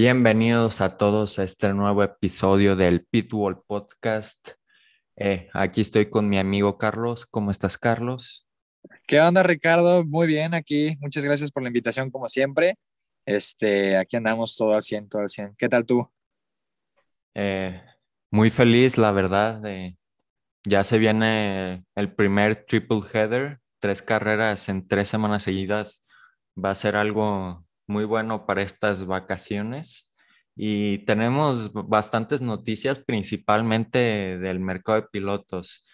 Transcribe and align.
Bienvenidos 0.00 0.80
a 0.80 0.96
todos 0.96 1.40
a 1.40 1.42
este 1.42 1.74
nuevo 1.74 2.04
episodio 2.04 2.76
del 2.76 3.04
Pitbull 3.04 3.64
Podcast. 3.66 4.50
Eh, 5.16 5.48
aquí 5.52 5.80
estoy 5.80 6.08
con 6.08 6.28
mi 6.28 6.38
amigo 6.38 6.78
Carlos. 6.78 7.26
¿Cómo 7.26 7.50
estás, 7.50 7.76
Carlos? 7.76 8.46
¿Qué 9.08 9.20
onda, 9.20 9.42
Ricardo? 9.42 10.04
Muy 10.04 10.28
bien 10.28 10.54
aquí. 10.54 10.96
Muchas 11.00 11.24
gracias 11.24 11.50
por 11.50 11.64
la 11.64 11.70
invitación, 11.70 12.12
como 12.12 12.28
siempre. 12.28 12.76
Este, 13.26 13.96
aquí 13.96 14.16
andamos 14.16 14.56
todo 14.56 14.74
al 14.74 14.84
100, 14.84 15.08
todo 15.08 15.22
al 15.22 15.30
100. 15.30 15.56
¿Qué 15.58 15.68
tal 15.68 15.84
tú? 15.84 16.08
Eh, 17.34 17.82
muy 18.30 18.50
feliz, 18.50 18.98
la 18.98 19.10
verdad. 19.10 19.60
ya 20.62 20.84
se 20.84 20.98
viene 20.98 21.84
el 21.96 22.14
primer 22.14 22.54
triple 22.66 23.00
header, 23.12 23.58
tres 23.80 24.00
carreras 24.02 24.68
en 24.68 24.86
tres 24.86 25.08
semanas 25.08 25.42
seguidas. 25.42 26.04
Va 26.56 26.70
a 26.70 26.76
ser 26.76 26.94
algo 26.94 27.67
muy 27.88 28.04
bueno 28.04 28.46
para 28.46 28.62
estas 28.62 29.06
vacaciones. 29.06 30.14
Y 30.54 30.98
tenemos 31.06 31.72
bastantes 31.72 32.40
noticias, 32.40 32.98
principalmente 32.98 34.38
del 34.38 34.60
mercado 34.60 35.00
de 35.00 35.08
pilotos. 35.08 35.84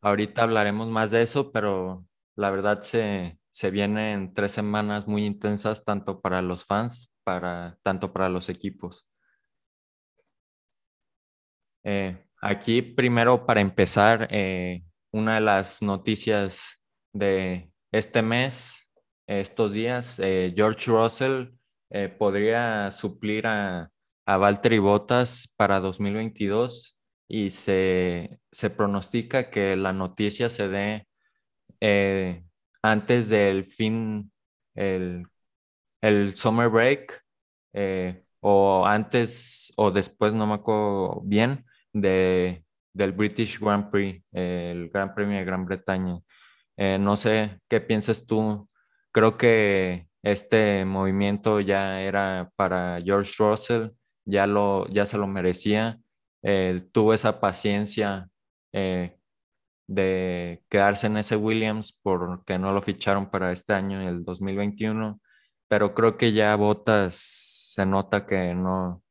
Ahorita 0.00 0.42
hablaremos 0.42 0.88
más 0.88 1.10
de 1.10 1.22
eso, 1.22 1.52
pero 1.52 2.06
la 2.36 2.50
verdad 2.50 2.82
se, 2.82 3.38
se 3.50 3.70
vienen 3.70 4.34
tres 4.34 4.52
semanas 4.52 5.06
muy 5.06 5.24
intensas, 5.24 5.84
tanto 5.84 6.20
para 6.20 6.42
los 6.42 6.64
fans, 6.64 7.12
para, 7.24 7.78
tanto 7.82 8.12
para 8.12 8.28
los 8.28 8.48
equipos. 8.48 9.08
Eh, 11.84 12.26
aquí, 12.40 12.82
primero, 12.82 13.46
para 13.46 13.60
empezar, 13.60 14.28
eh, 14.30 14.84
una 15.10 15.34
de 15.34 15.40
las 15.40 15.82
noticias 15.82 16.82
de 17.12 17.70
este 17.92 18.22
mes 18.22 18.83
estos 19.26 19.72
días. 19.72 20.18
Eh, 20.18 20.52
George 20.56 20.90
Russell 20.90 21.48
eh, 21.90 22.08
podría 22.08 22.92
suplir 22.92 23.46
a, 23.46 23.90
a 24.26 24.36
Valtteri 24.36 24.78
Bottas 24.78 25.52
para 25.56 25.80
2022 25.80 26.98
y 27.28 27.50
se, 27.50 28.40
pronostica 28.76 29.50
que 29.50 29.76
la 29.76 29.92
noticia 29.92 30.50
se 30.50 30.68
dé 30.68 31.08
eh, 31.80 32.44
antes 32.82 33.28
del 33.28 33.64
fin, 33.64 34.32
el, 34.74 35.26
el 36.02 36.36
summer 36.36 36.68
break, 36.68 37.22
o 38.40 38.86
antes 38.86 39.72
o 39.76 39.90
después, 39.90 40.34
no 40.34 40.46
me 40.46 40.54
acuerdo 40.54 41.22
bien, 41.24 41.64
de, 41.92 42.64
del 42.92 43.12
British 43.12 43.58
Grand 43.58 43.90
Prix, 43.90 44.22
el 44.32 44.90
Gran 44.90 45.14
Premio 45.14 45.38
de 45.38 45.44
Gran 45.44 45.64
Bretaña. 45.64 46.20
no 46.76 47.16
sé 47.16 47.58
qué 47.68 47.80
piensas 47.80 48.26
tú 48.26 48.68
creo 49.14 49.38
que 49.38 50.08
este 50.22 50.84
movimiento 50.84 51.60
ya 51.60 52.02
era 52.02 52.50
para 52.56 53.00
George 53.02 53.32
Russell, 53.38 53.90
ya, 54.26 54.46
lo, 54.46 54.88
ya 54.88 55.06
se 55.06 55.18
lo 55.18 55.26
merecía. 55.28 56.00
tuvo 56.92 57.14
esa 57.14 57.40
paciencia 57.40 58.28
eh, 58.72 59.18
de 59.88 60.64
quedarse 60.68 61.06
en 61.06 61.18
ese 61.18 61.36
Williams 61.36 61.98
porque 62.02 62.58
no 62.58 62.72
lo 62.72 62.82
ficharon 62.82 63.30
para 63.30 63.52
este 63.52 63.74
año, 63.74 64.08
el 64.08 64.24
2021, 64.24 65.20
pero 65.68 65.94
creo 65.94 66.16
que 66.16 66.32
ya 66.32 66.56
Botas 66.56 67.16
se 67.74 67.86
nota 67.86 68.26
que 68.26 68.54
no 68.54 69.02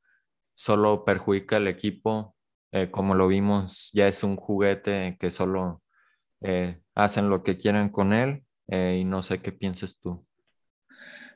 solo 0.55 1.05
perjudica 1.05 1.57
al 1.57 1.67
equipo, 1.67 2.35
eh, 2.73 2.91
como 2.91 3.15
lo 3.15 3.27
vimos, 3.27 3.89
ya 3.93 4.07
es 4.07 4.23
un 4.23 4.35
juguete 4.37 5.17
que 5.19 5.31
solo 5.31 5.81
eh, 6.41 6.81
hacen 6.95 7.29
lo 7.29 7.43
que 7.43 7.57
quieren 7.57 7.89
con 7.89 8.13
él 8.13 8.43
eh, 8.67 8.99
y 9.01 9.03
no 9.05 9.23
sé 9.23 9.41
qué 9.41 9.51
pienses 9.51 9.99
tú. 9.99 10.25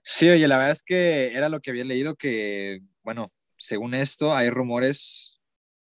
Sí, 0.04 0.30
oye, 0.30 0.48
la 0.48 0.58
verdad 0.58 0.72
es 0.72 0.84
que 0.84 1.34
era 1.34 1.50
lo 1.50 1.60
que 1.60 1.72
había 1.72 1.84
leído 1.84 2.16
que, 2.16 2.80
bueno, 3.04 3.32
según 3.58 3.94
esto, 3.94 4.34
hay 4.34 4.50
rumores 4.50 5.38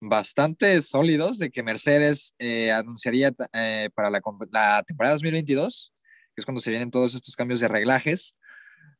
bastante 0.00 0.80
sólidos 0.82 1.38
de 1.38 1.50
que 1.50 1.62
Mercedes 1.62 2.34
eh, 2.38 2.70
anunciaría 2.72 3.32
eh, 3.52 3.90
para 3.94 4.10
la, 4.10 4.20
la, 4.50 4.82
temporada 4.82 5.14
2022, 5.14 5.92
que 6.34 6.40
es 6.40 6.44
cuando 6.44 6.60
se 6.60 6.70
vienen 6.70 6.90
todos 6.90 7.14
estos 7.14 7.36
cambios 7.36 7.60
de 7.60 7.68
reglajes, 7.68 8.36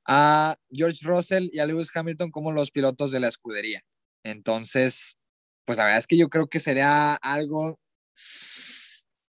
a 0.07 0.57
George 0.71 1.07
Russell 1.07 1.49
y 1.53 1.59
a 1.59 1.67
Lewis 1.67 1.91
Hamilton 1.95 2.31
como 2.31 2.53
los 2.53 2.71
pilotos 2.71 3.13
de 3.13 3.21
la 3.21 3.29
escudería. 3.29 3.83
Entonces, 4.25 5.19
pues 5.65 5.79
la 5.79 5.85
verdad 5.85 5.99
es 5.99 6.07
que 6.07 6.19
yo 6.19 6.29
creo 6.29 6.49
que 6.49 6.61
sería 6.61 7.15
algo, 7.15 7.79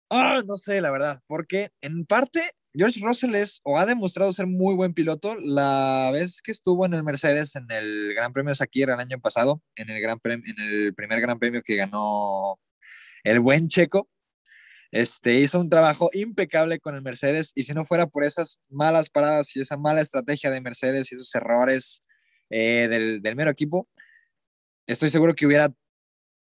oh, 0.09 0.37
no 0.45 0.57
sé, 0.57 0.81
la 0.81 0.91
verdad, 0.91 1.19
porque 1.27 1.69
en 1.81 2.05
parte 2.05 2.51
George 2.73 3.01
Russell 3.03 3.35
es 3.35 3.59
o 3.63 3.77
ha 3.77 3.85
demostrado 3.85 4.31
ser 4.31 4.47
muy 4.47 4.75
buen 4.75 4.93
piloto. 4.93 5.35
La 5.35 6.09
vez 6.13 6.41
que 6.41 6.51
estuvo 6.51 6.85
en 6.85 6.93
el 6.93 7.03
Mercedes 7.03 7.55
en 7.55 7.65
el 7.69 8.13
Gran 8.15 8.31
Premio 8.31 8.55
Sakira 8.55 8.93
el 8.93 8.99
año 9.01 9.19
pasado, 9.19 9.61
en 9.75 9.89
el, 9.89 10.01
gran 10.01 10.19
en 10.23 10.43
el 10.57 10.93
primer 10.95 11.19
Gran 11.19 11.37
Premio 11.37 11.61
que 11.61 11.75
ganó 11.75 12.59
el 13.23 13.39
buen 13.41 13.67
Checo, 13.67 14.09
este, 14.91 15.35
hizo 15.35 15.59
un 15.59 15.69
trabajo 15.69 16.09
impecable 16.13 16.79
con 16.79 16.95
el 16.95 17.01
Mercedes 17.01 17.51
y 17.55 17.63
si 17.63 17.73
no 17.73 17.85
fuera 17.85 18.07
por 18.07 18.23
esas 18.23 18.59
malas 18.69 19.09
paradas 19.09 19.55
y 19.55 19.61
esa 19.61 19.77
mala 19.77 20.01
estrategia 20.01 20.49
de 20.51 20.61
Mercedes 20.61 21.11
y 21.11 21.15
esos 21.15 21.33
errores 21.35 22.03
eh, 22.49 22.87
del, 22.89 23.21
del 23.21 23.35
mero 23.35 23.51
equipo, 23.51 23.89
estoy 24.87 25.09
seguro 25.09 25.35
que 25.35 25.45
hubiera 25.45 25.73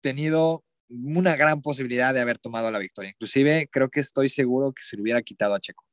tenido 0.03 0.65
una 0.89 1.37
gran 1.37 1.63
posibilidad 1.63 2.15
de 2.15 2.21
haber 2.21 2.39
tomado 2.39 2.71
la 2.71 2.79
victoria. 2.79 3.11
Inclusive 3.11 3.69
creo 3.71 3.89
que 3.91 4.01
estoy 4.01 4.29
seguro 4.29 4.73
que 4.73 4.83
se 4.83 4.97
le 4.97 5.03
hubiera 5.03 5.23
quitado 5.23 5.55
a 5.55 5.61
Checo. 5.61 5.88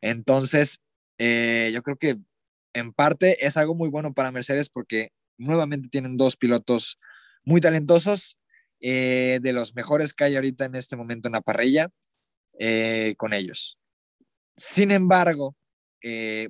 Entonces, 0.00 0.80
eh, 1.18 1.70
yo 1.74 1.82
creo 1.82 1.96
que 1.96 2.16
en 2.72 2.92
parte 2.92 3.46
es 3.46 3.56
algo 3.56 3.74
muy 3.74 3.88
bueno 3.88 4.14
para 4.14 4.32
Mercedes 4.32 4.68
porque 4.68 5.10
nuevamente 5.38 5.88
tienen 5.88 6.16
dos 6.16 6.36
pilotos 6.36 6.98
muy 7.44 7.60
talentosos, 7.60 8.38
eh, 8.80 9.38
de 9.42 9.52
los 9.52 9.74
mejores 9.74 10.14
que 10.14 10.24
hay 10.24 10.36
ahorita 10.36 10.64
en 10.64 10.74
este 10.74 10.96
momento 10.96 11.28
en 11.28 11.32
la 11.32 11.40
parrilla, 11.42 11.90
eh, 12.58 13.14
con 13.18 13.32
ellos. 13.32 13.78
Sin 14.56 14.90
embargo, 14.90 15.56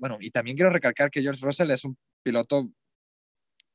bueno, 0.00 0.18
y 0.20 0.30
también 0.30 0.56
quiero 0.56 0.70
recalcar 0.70 1.10
que 1.10 1.22
George 1.22 1.44
Russell 1.44 1.70
es 1.72 1.84
un 1.84 1.96
piloto 2.22 2.70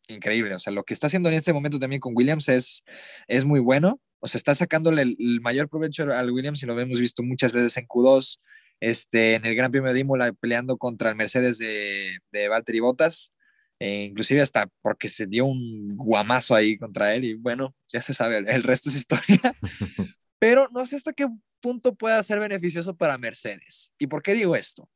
increíble, 0.08 0.56
o 0.56 0.60
sea, 0.60 0.72
lo 0.72 0.84
que 0.84 0.94
está 0.94 1.08
haciendo 1.08 1.30
en 1.30 1.36
este 1.36 1.52
momento 1.52 1.80
también 1.80 2.00
con 2.00 2.14
Williams 2.16 2.48
es, 2.48 2.84
es 3.28 3.44
muy 3.44 3.60
bueno, 3.60 4.00
o 4.20 4.28
sea, 4.28 4.38
está 4.38 4.56
sacándole 4.56 5.02
el, 5.02 5.18
el 5.20 5.42
mayor 5.42 5.68
provecho 5.68 6.04
al 6.12 6.32
Williams 6.32 6.64
y 6.64 6.66
lo 6.66 6.80
hemos 6.80 7.00
visto 7.00 7.24
muchas 7.24 7.52
veces 7.52 7.76
en 7.78 7.88
Q2, 7.88 8.40
este, 8.80 9.36
en 9.36 9.46
el 9.46 9.56
Gran 9.56 9.72
Premio 9.72 9.94
de 9.94 10.00
Imola 10.00 10.32
peleando 10.34 10.78
contra 10.78 11.10
el 11.10 11.16
Mercedes 11.16 11.58
de, 11.58 12.20
de 12.32 12.48
Valtteri 12.48 12.80
Bottas, 12.80 13.34
e 13.80 14.06
inclusive 14.06 14.42
hasta 14.42 14.68
porque 14.82 15.10
se 15.10 15.28
dio 15.28 15.46
un 15.46 15.90
guamazo 15.96 16.56
ahí 16.56 16.78
contra 16.78 17.14
él 17.14 17.26
y 17.26 17.34
bueno, 17.34 17.76
ya 17.88 18.02
se 18.02 18.14
sabe, 18.14 18.38
el, 18.38 18.64
resto 18.64 18.90
es 18.90 18.96
historia, 18.96 19.40
pero 20.40 20.70
no 20.72 20.86
sé 20.86 20.96
hasta 20.96 21.14
qué 21.14 21.28
punto 21.60 21.96
pueda 21.96 22.22
ser 22.24 22.40
beneficioso 22.40 22.96
para 22.96 23.18
Mercedes. 23.18 23.94
¿Y 23.98 24.08
por 24.08 24.22
qué 24.22 24.34
digo 24.34 24.56
esto? 24.56 24.90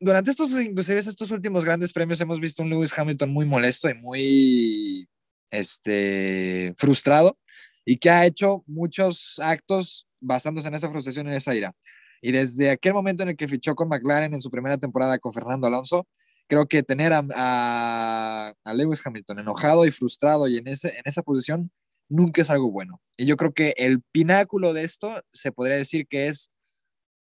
Durante 0.00 0.32
estos, 0.32 0.50
inclusive 0.60 0.98
estos 0.98 1.30
últimos 1.30 1.64
grandes 1.64 1.92
premios 1.92 2.20
hemos 2.20 2.40
visto 2.40 2.62
un 2.62 2.70
Lewis 2.70 2.96
Hamilton 2.96 3.30
muy 3.30 3.46
molesto 3.46 3.88
y 3.88 3.94
muy 3.94 5.08
este, 5.50 6.74
frustrado 6.76 7.38
y 7.84 7.96
que 7.98 8.10
ha 8.10 8.26
hecho 8.26 8.64
muchos 8.66 9.38
actos 9.38 10.08
basándose 10.20 10.68
en 10.68 10.74
esa 10.74 10.90
frustración, 10.90 11.28
en 11.28 11.34
esa 11.34 11.54
ira. 11.54 11.74
Y 12.22 12.30
desde 12.30 12.70
aquel 12.70 12.94
momento 12.94 13.24
en 13.24 13.30
el 13.30 13.36
que 13.36 13.48
fichó 13.48 13.74
con 13.74 13.88
McLaren 13.88 14.32
en 14.32 14.40
su 14.40 14.50
primera 14.50 14.78
temporada 14.78 15.18
con 15.18 15.32
Fernando 15.32 15.66
Alonso, 15.66 16.06
creo 16.46 16.66
que 16.66 16.84
tener 16.84 17.12
a, 17.12 18.54
Lewis 18.74 19.04
Hamilton 19.04 19.40
enojado 19.40 19.84
y 19.84 19.90
frustrado 19.90 20.46
y 20.48 20.58
en, 20.58 20.68
ese, 20.68 20.90
en 20.90 21.02
esa 21.04 21.22
posición 21.22 21.72
nunca 22.08 22.42
es 22.42 22.50
algo 22.50 22.70
bueno. 22.70 23.00
Y 23.16 23.26
yo 23.26 23.36
creo 23.36 23.52
que 23.52 23.74
el 23.76 24.02
pináculo 24.12 24.72
de 24.72 24.84
esto 24.84 25.20
se 25.32 25.50
podría 25.50 25.76
decir 25.76 26.06
que 26.06 26.28
es 26.28 26.52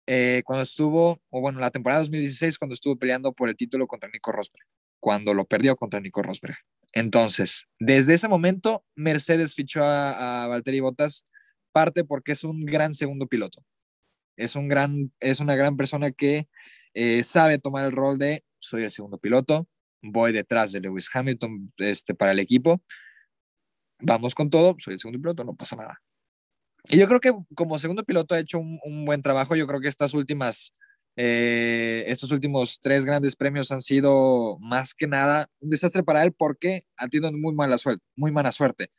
eh, 0.06 0.42
cuando 0.44 0.64
estuvo, 0.64 1.18
o 1.30 1.40
bueno, 1.40 1.60
la 1.60 1.70
temporada 1.70 2.02
2016, 2.02 2.58
cuando 2.58 2.74
estuvo 2.74 2.96
peleando 2.96 3.32
por 3.32 3.48
el 3.48 3.56
título 3.56 3.86
contra 3.86 4.10
Nico 4.10 4.32
Rosberg, 4.32 4.66
cuando 5.00 5.32
lo 5.32 5.46
perdió 5.46 5.76
contra 5.76 6.00
Nico 6.00 6.22
Rosberg. 6.22 6.56
Entonces, 6.92 7.68
desde 7.78 8.14
ese 8.14 8.28
momento, 8.28 8.84
Mercedes 8.96 9.54
fichó 9.54 9.82
a, 9.82 10.44
a 10.44 10.48
Valtteri 10.48 10.80
Bottas, 10.80 11.24
parte 11.72 12.04
porque 12.04 12.32
es 12.32 12.44
un 12.44 12.66
gran 12.66 12.92
segundo 12.92 13.26
piloto 13.28 13.64
es, 14.40 14.56
un 14.56 14.68
gran, 14.68 15.12
es 15.20 15.40
una 15.40 15.54
gran 15.54 15.76
persona 15.76 16.10
que 16.10 16.48
eh, 16.94 17.22
sabe 17.22 17.58
tomar 17.58 17.84
el 17.84 17.92
rol 17.92 18.18
de 18.18 18.44
soy 18.58 18.84
el 18.84 18.90
segundo 18.90 19.18
piloto, 19.18 19.68
voy 20.02 20.32
detrás 20.32 20.72
de 20.72 20.80
Lewis 20.80 21.08
Hamilton 21.12 21.72
este, 21.78 22.14
para 22.14 22.32
el 22.32 22.38
equipo, 22.38 22.82
vamos 24.00 24.34
con 24.34 24.50
todo, 24.50 24.76
soy 24.78 24.94
el 24.94 25.00
segundo 25.00 25.20
piloto, 25.20 25.44
no 25.44 25.54
pasa 25.54 25.76
nada. 25.76 26.00
Y 26.88 26.98
yo 26.98 27.06
creo 27.06 27.20
que 27.20 27.32
como 27.54 27.78
segundo 27.78 28.04
piloto 28.04 28.34
ha 28.34 28.38
hecho 28.38 28.58
un, 28.58 29.04
buen 29.04 29.22
trabajo, 29.22 29.54
yo 29.54 29.66
creo 29.66 29.80
que 29.80 29.88
estas 29.88 30.14
últimas, 30.14 30.74
eh, 31.16 32.04
estos 32.06 32.32
últimos 32.32 32.80
tres 32.80 33.04
grandes 33.04 33.36
premios 33.36 33.70
han 33.70 33.82
sido 33.82 34.58
más 34.60 34.94
que 34.94 35.06
nada 35.06 35.48
un 35.60 35.68
desastre 35.70 36.02
para 36.02 36.22
él 36.22 36.32
porque 36.32 36.84
ha 36.96 37.08
tenido 37.08 37.32
muy 37.32 37.54
mala 37.54 37.76
suerte, 37.76 38.02
muy 38.16 38.32
mala 38.32 38.52
suerte 38.52 38.90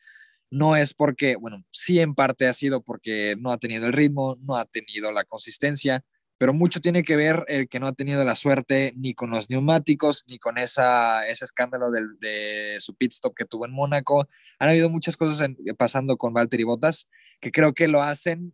no 0.51 0.75
es 0.75 0.93
porque, 0.93 1.37
bueno, 1.37 1.65
sí 1.71 1.99
en 1.99 2.13
parte 2.13 2.47
ha 2.47 2.53
sido 2.53 2.83
porque 2.83 3.35
no 3.39 3.51
ha 3.51 3.57
tenido 3.57 3.87
el 3.87 3.93
ritmo, 3.93 4.37
no 4.41 4.57
ha 4.57 4.65
tenido 4.65 5.11
la 5.13 5.23
consistencia, 5.23 6.03
pero 6.37 6.53
mucho 6.53 6.81
tiene 6.81 7.03
que 7.03 7.15
ver 7.15 7.45
el 7.47 7.69
que 7.69 7.79
no 7.79 7.87
ha 7.87 7.93
tenido 7.93 8.23
la 8.25 8.35
suerte 8.35 8.93
ni 8.97 9.13
con 9.13 9.29
los 9.29 9.49
neumáticos, 9.49 10.25
ni 10.27 10.39
con 10.39 10.57
esa, 10.57 11.25
ese 11.27 11.45
escándalo 11.45 11.89
de, 11.91 12.77
su 12.79 12.95
pit 12.95 13.11
stop 13.13 13.33
que 13.35 13.45
tuvo 13.45 13.65
en 13.65 13.71
Mónaco. 13.71 14.27
Han 14.59 14.69
habido 14.69 14.89
muchas 14.89 15.15
cosas 15.17 15.47
pasando 15.77 16.17
con 16.17 16.33
Valtteri 16.33 16.63
Bottas 16.63 17.07
que 17.39 17.51
creo 17.51 17.73
que 17.73 17.87
lo 17.87 18.01
hacen, 18.01 18.53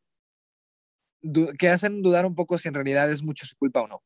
que 1.58 1.70
hacen 1.70 2.04
dudar 2.04 2.26
un 2.26 2.36
poco 2.36 2.58
si 2.58 2.68
en 2.68 2.74
realidad 2.76 3.10
es 3.10 3.24
mucho 3.24 3.46
su 3.46 3.56
culpa 3.56 3.82
o 3.82 3.88
no. 3.88 4.04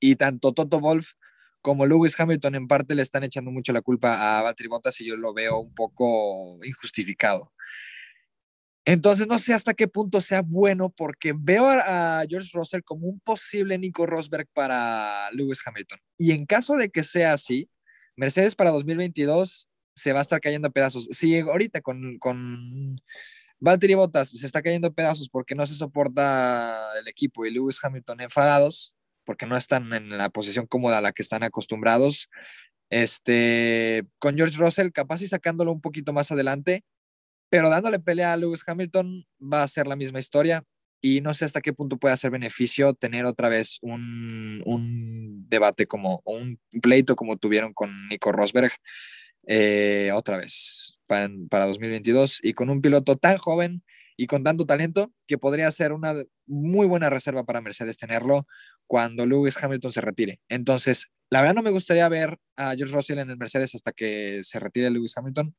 Y 0.00 0.16
tanto 0.16 0.52
Toto 0.52 0.80
Wolf 0.80 1.12
como 1.64 1.86
Lewis 1.86 2.14
Hamilton 2.20 2.56
en 2.56 2.68
parte 2.68 2.94
le 2.94 3.00
están 3.00 3.24
echando 3.24 3.50
mucho 3.50 3.72
la 3.72 3.80
culpa 3.80 4.38
a 4.38 4.42
Valtteri 4.42 4.68
Bottas 4.68 5.00
y 5.00 5.06
yo 5.06 5.16
lo 5.16 5.32
veo 5.32 5.56
un 5.60 5.74
poco 5.74 6.62
injustificado. 6.62 7.54
Entonces 8.84 9.26
no 9.26 9.38
sé 9.38 9.54
hasta 9.54 9.72
qué 9.72 9.88
punto 9.88 10.20
sea 10.20 10.42
bueno 10.42 10.90
porque 10.90 11.32
veo 11.34 11.66
a, 11.66 12.22
George 12.28 12.50
Russell 12.52 12.82
como 12.82 13.06
un 13.06 13.18
posible 13.18 13.78
Nico 13.78 14.04
Rosberg 14.04 14.46
para 14.52 15.30
Lewis 15.32 15.62
Hamilton. 15.64 15.98
Y 16.18 16.32
en 16.32 16.44
caso 16.44 16.76
de 16.76 16.90
que 16.90 17.02
sea 17.02 17.32
así, 17.32 17.70
Mercedes 18.14 18.54
para 18.54 18.70
2022 18.70 19.70
se 19.96 20.12
va 20.12 20.18
a 20.18 20.22
estar 20.22 20.42
cayendo 20.42 20.68
a 20.68 20.70
pedazos. 20.70 21.08
Si 21.12 21.38
ahorita 21.38 21.80
con, 21.80 22.18
con 22.18 23.00
Valtteri 23.58 23.94
Bottas 23.94 24.28
se 24.28 24.44
está 24.44 24.60
cayendo 24.60 24.88
a 24.88 24.92
pedazos 24.92 25.30
porque 25.30 25.54
no 25.54 25.64
se 25.64 25.72
soporta 25.72 26.90
el 27.00 27.08
equipo 27.08 27.46
y 27.46 27.50
Lewis 27.50 27.78
Hamilton 27.82 28.20
enfadados 28.20 28.94
porque 29.24 29.46
no 29.46 29.56
están 29.56 29.92
en 29.92 30.16
la 30.16 30.30
posición 30.30 30.66
cómoda 30.66 30.98
a 30.98 31.00
la 31.00 31.12
que 31.12 31.22
están 31.22 31.42
acostumbrados. 31.42 32.28
Este, 32.90 34.04
con 34.18 34.36
George 34.36 34.56
Russell 34.58 34.90
capaz 34.90 35.22
y 35.22 35.26
sacándolo 35.26 35.72
un 35.72 35.80
poquito 35.80 36.12
más 36.12 36.30
adelante, 36.30 36.84
pero 37.50 37.70
dándole 37.70 37.98
pelea 37.98 38.32
a 38.32 38.36
Lewis 38.36 38.62
Hamilton 38.66 39.26
va 39.40 39.62
a 39.62 39.68
ser 39.68 39.86
la 39.86 39.96
misma 39.96 40.18
historia 40.18 40.64
y 41.00 41.20
no 41.20 41.34
sé 41.34 41.44
hasta 41.44 41.60
qué 41.60 41.72
punto 41.72 41.98
puede 41.98 42.14
hacer 42.14 42.30
beneficio 42.30 42.94
tener 42.94 43.26
otra 43.26 43.48
vez 43.48 43.78
un, 43.82 44.62
un 44.64 45.48
debate 45.48 45.86
como 45.86 46.22
un 46.24 46.58
pleito 46.80 47.14
como 47.14 47.36
tuvieron 47.36 47.74
con 47.74 48.08
Nico 48.08 48.32
Rosberg 48.32 48.72
eh, 49.46 50.10
otra 50.14 50.38
vez 50.38 50.98
para, 51.06 51.28
para 51.50 51.66
2022 51.66 52.40
y 52.42 52.54
con 52.54 52.70
un 52.70 52.80
piloto 52.80 53.16
tan 53.16 53.36
joven 53.36 53.82
y 54.16 54.26
con 54.26 54.42
tanto 54.42 54.64
talento 54.64 55.12
que 55.26 55.36
podría 55.36 55.70
ser 55.70 55.92
una 55.92 56.14
muy 56.46 56.86
buena 56.86 57.10
reserva 57.10 57.44
para 57.44 57.60
Mercedes 57.60 57.98
tenerlo 57.98 58.46
cuando 58.86 59.26
Lewis 59.26 59.56
Hamilton 59.62 59.92
se 59.92 60.00
retire. 60.00 60.40
Entonces, 60.48 61.08
la 61.30 61.40
verdad 61.40 61.54
no 61.54 61.62
me 61.62 61.70
gustaría 61.70 62.08
ver 62.08 62.38
a 62.56 62.74
George 62.76 62.94
Russell 62.94 63.18
en 63.18 63.30
el 63.30 63.36
Mercedes 63.36 63.74
hasta 63.74 63.92
que 63.92 64.42
se 64.42 64.60
retire 64.60 64.90
Lewis 64.90 65.16
Hamilton, 65.16 65.56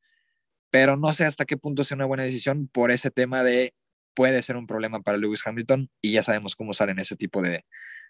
pero 0.69 0.97
no 0.97 1.13
sé 1.13 1.25
hasta 1.25 1.45
qué 1.45 1.57
punto 1.57 1.83
sea 1.83 1.95
una 1.95 2.05
buena 2.05 2.23
decisión 2.23 2.67
por 2.67 2.91
ese 2.91 3.11
tema 3.11 3.43
de 3.43 3.73
puede 4.13 4.41
ser 4.41 4.57
un 4.57 4.67
problema 4.67 5.01
para 5.01 5.17
Lewis 5.17 5.41
Hamilton 5.45 5.89
y 6.01 6.13
ya 6.13 6.23
sabemos 6.23 6.55
cómo 6.55 6.73
salen 6.73 6.99
ese 6.99 7.15
tipo 7.15 7.41
de, 7.41 7.65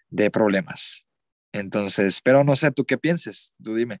de 0.08 0.30
problemas. 0.30 1.06
Entonces, 1.52 2.20
pero 2.22 2.44
no 2.44 2.56
sé, 2.56 2.70
¿tú 2.70 2.84
qué 2.84 2.98
pienses? 2.98 3.54
Tú 3.62 3.74
dime. 3.74 4.00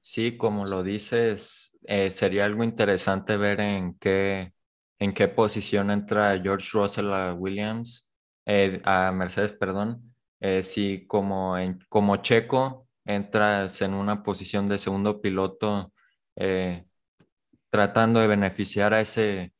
Sí, 0.00 0.36
como 0.36 0.64
lo 0.64 0.82
dices, 0.82 1.76
eh, 1.86 2.10
sería 2.10 2.44
algo 2.44 2.64
interesante 2.64 3.36
ver 3.36 3.60
en 3.60 3.94
qué, 3.94 4.52
en 4.98 5.12
qué 5.14 5.28
posición 5.28 5.90
entra 5.90 6.40
George 6.42 6.68
Russell 6.72 7.12
a 7.12 7.34
Williams, 7.34 8.10
eh, 8.46 8.80
a 8.84 9.12
Mercedes, 9.12 9.52
perdón. 9.52 10.11
Eh, 10.42 10.64
si 10.64 11.06
como, 11.06 11.56
en, 11.58 11.78
como 11.88 12.16
checo 12.18 12.88
entras 13.04 13.80
en 13.82 13.94
una 13.94 14.22
posición 14.22 14.68
de 14.68 14.78
segundo 14.78 15.20
piloto, 15.22 15.92
tratando 17.70 18.20
de 18.20 18.26
beneficiar 18.26 18.94
a 18.94 19.00
ese, 19.00 19.54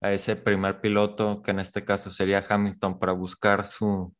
a 0.00 0.12
ese 0.12 0.36
primer 0.36 0.80
piloto, 0.80 1.42
que 1.42 1.50
en 1.52 1.60
este 1.60 1.84
caso 1.84 2.10
sería 2.10 2.44
Hamilton, 2.48 2.98
para 2.98 3.12
buscar 3.12 3.66
su 3.66 4.14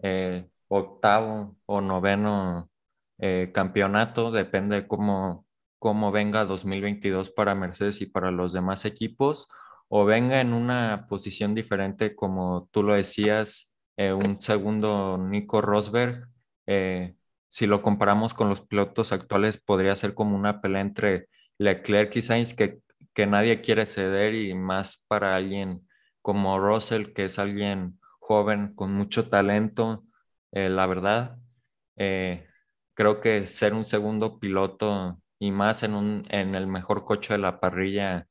eh, 0.00 0.48
octavo 0.68 1.56
o 1.66 1.80
noveno 1.80 2.70
eh, 3.18 3.50
campeonato, 3.54 4.30
depende 4.30 4.76
de 4.82 4.88
cómo, 4.88 5.46
cómo 5.78 6.12
venga 6.12 6.44
2022 6.44 7.30
para 7.30 7.54
Mercedes 7.54 8.02
y 8.02 8.06
para 8.06 8.30
los 8.30 8.52
demás 8.52 8.84
equipos, 8.84 9.48
o 9.88 10.04
venga 10.04 10.40
en 10.40 10.52
una 10.52 11.06
posición 11.08 11.54
diferente, 11.54 12.14
como 12.16 12.68
tú 12.72 12.82
lo 12.82 12.94
decías, 12.94 13.75
eh, 13.96 14.12
un 14.12 14.40
segundo 14.40 15.18
Nico 15.18 15.60
Rosberg. 15.60 16.28
si 17.48 17.66
lo 17.66 17.82
comparamos 17.82 18.34
con 18.34 18.48
los 18.48 18.60
pilotos 18.60 19.12
actuales, 19.12 19.58
podría 19.58 19.96
ser 19.96 20.14
como 20.14 20.36
una 20.36 20.60
pelea 20.60 20.80
entre 20.82 21.28
Leclerc 21.58 22.14
y 22.16 22.22
Sainz 22.22 22.54
que, 22.54 22.80
que 23.14 23.26
nadie 23.26 23.60
quiere 23.62 23.86
ceder 23.86 24.34
y 24.34 24.54
más 24.54 25.04
para 25.08 25.36
alguien 25.36 25.86
como 26.22 26.58
Russell, 26.58 27.12
que 27.14 27.24
es 27.26 27.38
alguien 27.38 27.98
joven 28.20 28.74
con 28.74 28.92
mucho 28.94 29.28
talento, 29.28 30.04
eh, 30.52 30.68
la 30.68 30.86
verdad. 30.86 31.38
Eh, 31.96 32.46
creo 32.94 33.20
que 33.20 33.46
ser 33.46 33.74
un 33.74 33.84
segundo 33.84 34.38
piloto 34.40 35.20
y 35.38 35.50
más 35.52 35.82
en, 35.82 35.94
un, 35.94 36.24
en 36.30 36.54
el 36.54 36.66
mejor 36.66 37.04
coche 37.04 37.34
de 37.34 37.38
la 37.38 37.60
parrilla 37.60 38.28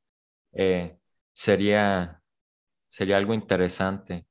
eh, 0.53 0.99
sería, 1.33 2.21
sería 2.89 3.17
algo 3.17 3.33
interesante. 3.33 4.27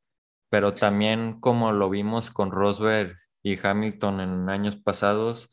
Pero 0.51 0.75
también 0.75 1.41
como 1.41 1.73
lo 1.73 1.91
vimos 1.91 2.31
con 2.31 2.51
Rosberg 2.51 3.17
y 3.43 3.59
Hamilton 3.65 4.21
en 4.21 4.49
años 4.51 4.77
pasados, 4.77 5.51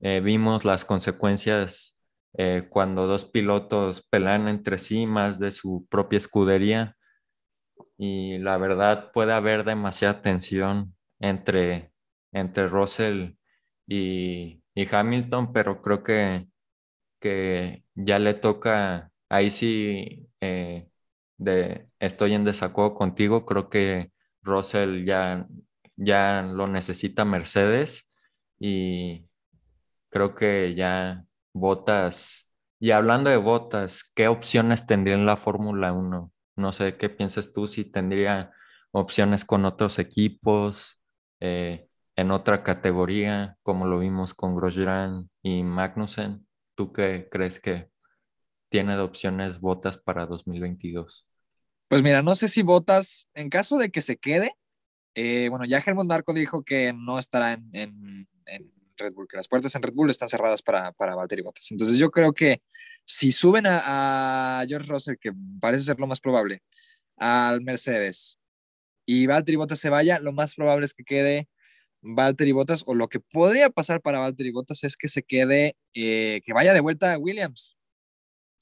vimos 0.00 0.64
las 0.64 0.84
consecuencias 0.84 1.92
eh, 2.34 2.66
cuando 2.70 3.06
dos 3.06 3.26
pilotos 3.26 4.06
pelean 4.08 4.48
entre 4.48 4.78
sí 4.78 5.06
más 5.06 5.38
de 5.38 5.52
su 5.52 5.86
propia 5.90 6.16
escudería. 6.18 6.96
Y 7.96 8.38
la 8.38 8.56
verdad 8.58 9.12
puede 9.12 9.32
haber 9.32 9.64
demasiada 9.64 10.22
tensión 10.22 10.96
entre, 11.20 11.92
entre 12.32 12.68
Russell 12.68 13.34
y, 13.86 14.62
Hamilton, 14.90 15.52
pero 15.52 15.82
creo 15.82 16.02
que, 16.02 16.48
que 17.20 17.84
ya 17.94 18.18
le 18.18 18.34
toca, 18.34 19.12
ahí 19.28 19.50
sí 19.50 20.28
eh, 20.40 20.88
de, 21.38 21.88
estoy 22.00 22.34
en 22.34 22.44
desacuerdo 22.44 22.94
contigo, 22.94 23.46
creo 23.46 23.70
que 23.70 24.11
Russell 24.42 25.04
ya, 25.04 25.46
ya 25.96 26.42
lo 26.42 26.66
necesita 26.68 27.24
Mercedes 27.24 28.10
y 28.58 29.28
creo 30.10 30.34
que 30.34 30.74
ya 30.74 31.24
Botas. 31.54 32.54
Y 32.80 32.90
hablando 32.92 33.30
de 33.30 33.36
botas, 33.36 34.10
¿qué 34.16 34.28
opciones 34.28 34.86
tendría 34.86 35.14
en 35.14 35.26
la 35.26 35.36
Fórmula 35.36 35.92
1? 35.92 36.32
No 36.56 36.72
sé, 36.72 36.96
¿qué 36.96 37.10
piensas 37.10 37.52
tú 37.52 37.66
si 37.66 37.84
tendría 37.84 38.52
opciones 38.90 39.44
con 39.44 39.64
otros 39.64 39.98
equipos, 39.98 41.00
eh, 41.40 41.88
en 42.16 42.30
otra 42.30 42.62
categoría, 42.64 43.56
como 43.62 43.86
lo 43.86 43.98
vimos 44.00 44.34
con 44.34 44.56
Grosjean 44.56 45.30
y 45.42 45.62
Magnussen? 45.62 46.46
¿Tú 46.74 46.92
qué 46.92 47.28
crees 47.30 47.60
que 47.60 47.90
tiene 48.70 48.96
de 48.96 49.02
opciones 49.02 49.60
botas 49.60 49.98
para 49.98 50.26
2022? 50.26 51.26
Pues 51.92 52.02
mira, 52.02 52.22
no 52.22 52.34
sé 52.34 52.48
si 52.48 52.62
botas, 52.62 53.28
en 53.34 53.50
caso 53.50 53.76
de 53.76 53.90
que 53.90 54.00
se 54.00 54.16
quede, 54.16 54.56
eh, 55.14 55.48
bueno, 55.50 55.66
ya 55.66 55.82
Germán 55.82 56.06
Marco 56.06 56.32
dijo 56.32 56.62
que 56.62 56.94
no 56.94 57.18
estará 57.18 57.52
en 57.52 58.26
Red 58.96 59.12
Bull, 59.12 59.28
que 59.28 59.36
las 59.36 59.46
puertas 59.46 59.74
en 59.74 59.82
Red 59.82 59.92
Bull 59.92 60.08
están 60.08 60.30
cerradas 60.30 60.62
para, 60.62 60.92
para 60.92 61.14
Valtteri 61.14 61.42
Bottas. 61.42 61.70
Entonces 61.70 61.98
yo 61.98 62.10
creo 62.10 62.32
que 62.32 62.62
si 63.04 63.30
suben 63.30 63.64
a, 63.66 64.64
George 64.66 64.90
Russell, 64.90 65.16
que 65.20 65.32
parece 65.60 65.82
ser 65.82 66.00
lo 66.00 66.06
más 66.06 66.20
probable, 66.20 66.62
al 67.18 67.60
Mercedes 67.60 68.38
y 69.04 69.26
Valtteri 69.26 69.56
Bottas 69.56 69.78
se 69.78 69.90
vaya, 69.90 70.18
lo 70.18 70.32
más 70.32 70.54
probable 70.54 70.86
es 70.86 70.94
que 70.94 71.04
quede 71.04 71.50
Valtteri 72.00 72.52
Bottas 72.52 72.84
o 72.86 72.94
lo 72.94 73.08
que 73.08 73.20
podría 73.20 73.68
pasar 73.68 74.00
para 74.00 74.18
Valtteri 74.18 74.50
Bottas 74.50 74.82
es 74.84 74.96
que 74.96 75.08
se 75.08 75.22
quede, 75.24 75.76
eh, 75.92 76.40
que 76.42 76.54
vaya 76.54 76.72
de 76.72 76.80
vuelta 76.80 77.12
a 77.12 77.18
Williams. 77.18 77.76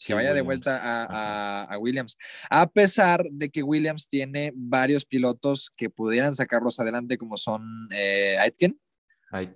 Que 0.05 0.15
vaya 0.15 0.35
de 0.35 0.41
vuelta 0.41 0.81
a, 0.83 1.79
Williams. 1.79 2.17
A 2.49 2.67
pesar 2.67 3.23
de 3.31 3.51
que 3.51 3.63
Williams 3.63 4.09
tiene 4.09 4.53
varios 4.55 5.05
pilotos 5.05 5.71
que 5.77 5.91
pudieran 5.91 6.35
sacarlos 6.35 6.81
adelante, 6.81 7.19
como 7.19 7.37
son 7.37 7.89
eh, 7.95 8.37
Aitken, 8.39 8.79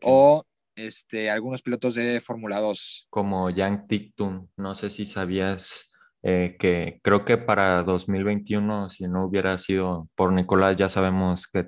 o 0.02 0.44
este, 0.76 1.30
algunos 1.30 1.62
pilotos 1.62 1.94
de 1.94 2.20
Fórmula 2.20 2.60
2. 2.60 3.06
Como 3.10 3.50
Yang 3.50 3.86
Tictum, 3.86 4.48
no 4.56 4.74
sé 4.74 4.90
si 4.90 5.06
sabías 5.06 5.92
eh, 6.22 6.56
que 6.58 7.00
creo 7.02 7.24
que 7.24 7.36
para 7.36 7.82
2021, 7.82 8.90
si 8.90 9.06
no 9.06 9.26
hubiera 9.26 9.58
sido 9.58 10.08
por 10.14 10.32
Nicolás, 10.32 10.76
ya 10.76 10.88
sabemos 10.88 11.46
que 11.46 11.66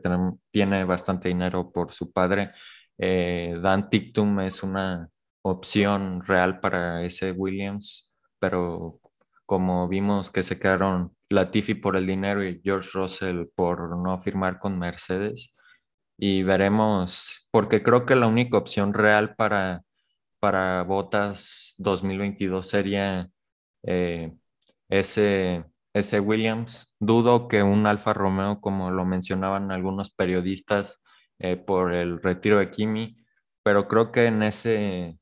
tiene 0.51 0.85
bastante 0.85 1.29
dinero 1.29 1.71
por 1.73 1.93
su 1.93 2.11
padre. 2.11 2.53
Eh, 2.99 3.59
Dan 3.63 3.91
Tictum 3.91 4.41
es 4.41 4.63
una 4.63 5.11
opción 5.43 6.23
real 6.25 6.59
para 6.59 7.05
ese 7.05 7.33
Williams, 7.33 8.11
pero 8.39 9.01
como 9.47 9.89
vimos 9.89 10.31
que 10.31 10.43
se 10.43 10.59
quedaron 10.59 11.17
Latifi 11.31 11.75
por 11.75 11.97
el 11.97 12.07
dinero 12.07 12.45
y 12.45 12.61
George 12.65 12.91
Russell 12.95 13.47
por 13.55 13.97
no 13.97 14.21
firmar 14.21 14.59
con 14.59 14.79
Mercedes, 14.79 15.57
y 16.19 16.43
veremos, 16.43 17.47
porque 17.51 17.83
creo 17.83 18.07
que 18.07 18.17
la 18.17 18.27
única 18.27 18.59
opción 18.59 18.95
real 18.95 19.35
para, 19.37 19.83
para 20.41 20.83
Botas 20.85 21.75
2022 21.79 22.67
sería 22.69 23.31
eh, 23.83 24.33
ese, 24.89 25.65
ese 25.95 26.21
Williams. 26.21 26.95
Dudo 27.01 27.49
que 27.49 27.63
un 27.63 27.87
Alfa 27.87 28.15
Romeo, 28.15 28.61
como 28.61 28.91
lo 28.91 29.05
mencionaban 29.05 29.73
algunos 29.73 30.11
periodistas, 30.11 31.03
eh, 31.39 31.57
por 31.57 31.93
el 31.93 32.23
retiro 32.23 32.59
de 32.59 32.71
Kimi, 32.71 33.19
pero 33.63 33.89
creo 33.89 34.11
que 34.13 34.27
en 34.27 34.43
ese, 34.43 35.19